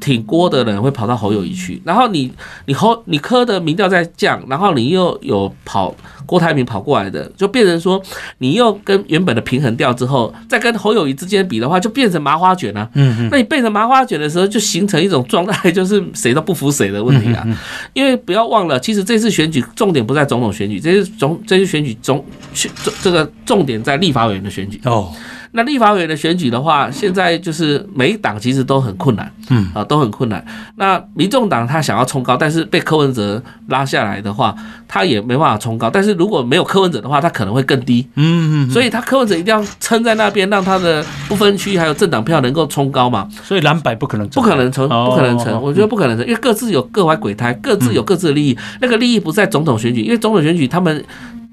[0.00, 2.32] 挺郭的人会跑到侯友谊去，然后你
[2.66, 5.94] 你侯你柯的民调在降，然后你又有跑
[6.26, 8.00] 郭台铭跑过来的，就变成说
[8.38, 12.88] 你又跟原本的平衡掉之后，再跟侯友谊之间比的话，就变成麻花卷了。
[12.94, 17.46] 嗯嗯，那你变成麻花卷的时候，就形成一种状态，就是谁都不服谁的问题啊。
[17.92, 22.24] 因为不要忘了，其实这次选举重点不在总统选举，这次总这次选举总
[22.54, 22.70] 选
[23.02, 25.12] 这个重点在立法委员的选举哦。
[25.52, 30.44] 那立法委员的选举的话，现在就是每一党其实都很困难，嗯啊都很困难。
[30.76, 34.54] 那民众党他想要冲高，但是被柯文哲拉下来的话，
[34.86, 35.90] 他也没办法冲高。
[35.90, 38.70] 但是如果没有柯文哲的话，他可能会更低，嗯嗯。
[38.70, 43.28] 所以他柯文哲一定要撑在那边，让他的不分区还有政党票能够冲高嘛。
[43.42, 45.60] 所以蓝白不可能，不可能成，不可能成。
[45.60, 48.56] 我觉得不可能成，因为各自有各怀鬼胎，各自有各自的利益。
[48.80, 51.04] 那个利益不在总统选举，因为总统选举他们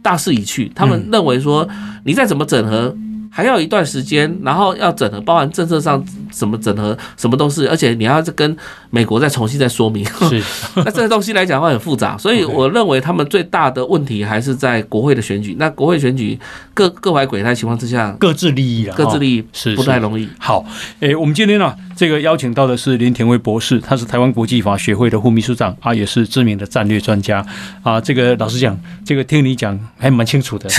[0.03, 1.67] 大势已去，他们认为说
[2.03, 2.95] 你再怎么整合。
[3.37, 8.57] 还要一段时间，然后要整合，包含政策上怎么整合，什么都是，而且你要跟
[8.89, 10.03] 美国再重新再说明。
[10.27, 10.41] 是，
[10.83, 15.55] 那这个东西来讲的话很复杂， 所以我认为他们最大的问题还是在国会的选举。
[15.59, 16.39] 那国会选举
[16.73, 20.27] 各各怀鬼胎情况之下，各自利益啊，各自利益是不太容易。
[20.39, 20.65] 好，
[21.01, 27.45] 诶，我们今天呢，这个邀请到的是林田威博士，他是台湾国际法学会的副秘书长啊，也是知名的战略专家
[27.83, 27.99] 啊。
[27.99, 30.69] 这个老实讲，这个听你讲还蛮清楚的。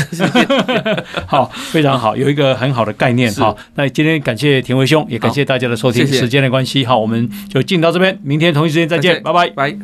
[1.26, 2.48] 好，非常好，有一个。
[2.58, 6.06] 很好的概念，好，那今天感谢田威兄，也感谢大家的收听。
[6.06, 9.76] 时间的关系，好，我们就进到这边，明天同一时间再见，拜拜拜。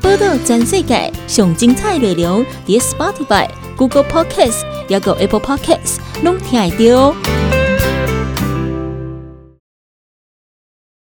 [0.00, 7.47] 报道全世界上精彩内容，点 Spotify、Google Podcast，还有 Apple Podcast，拢听得到。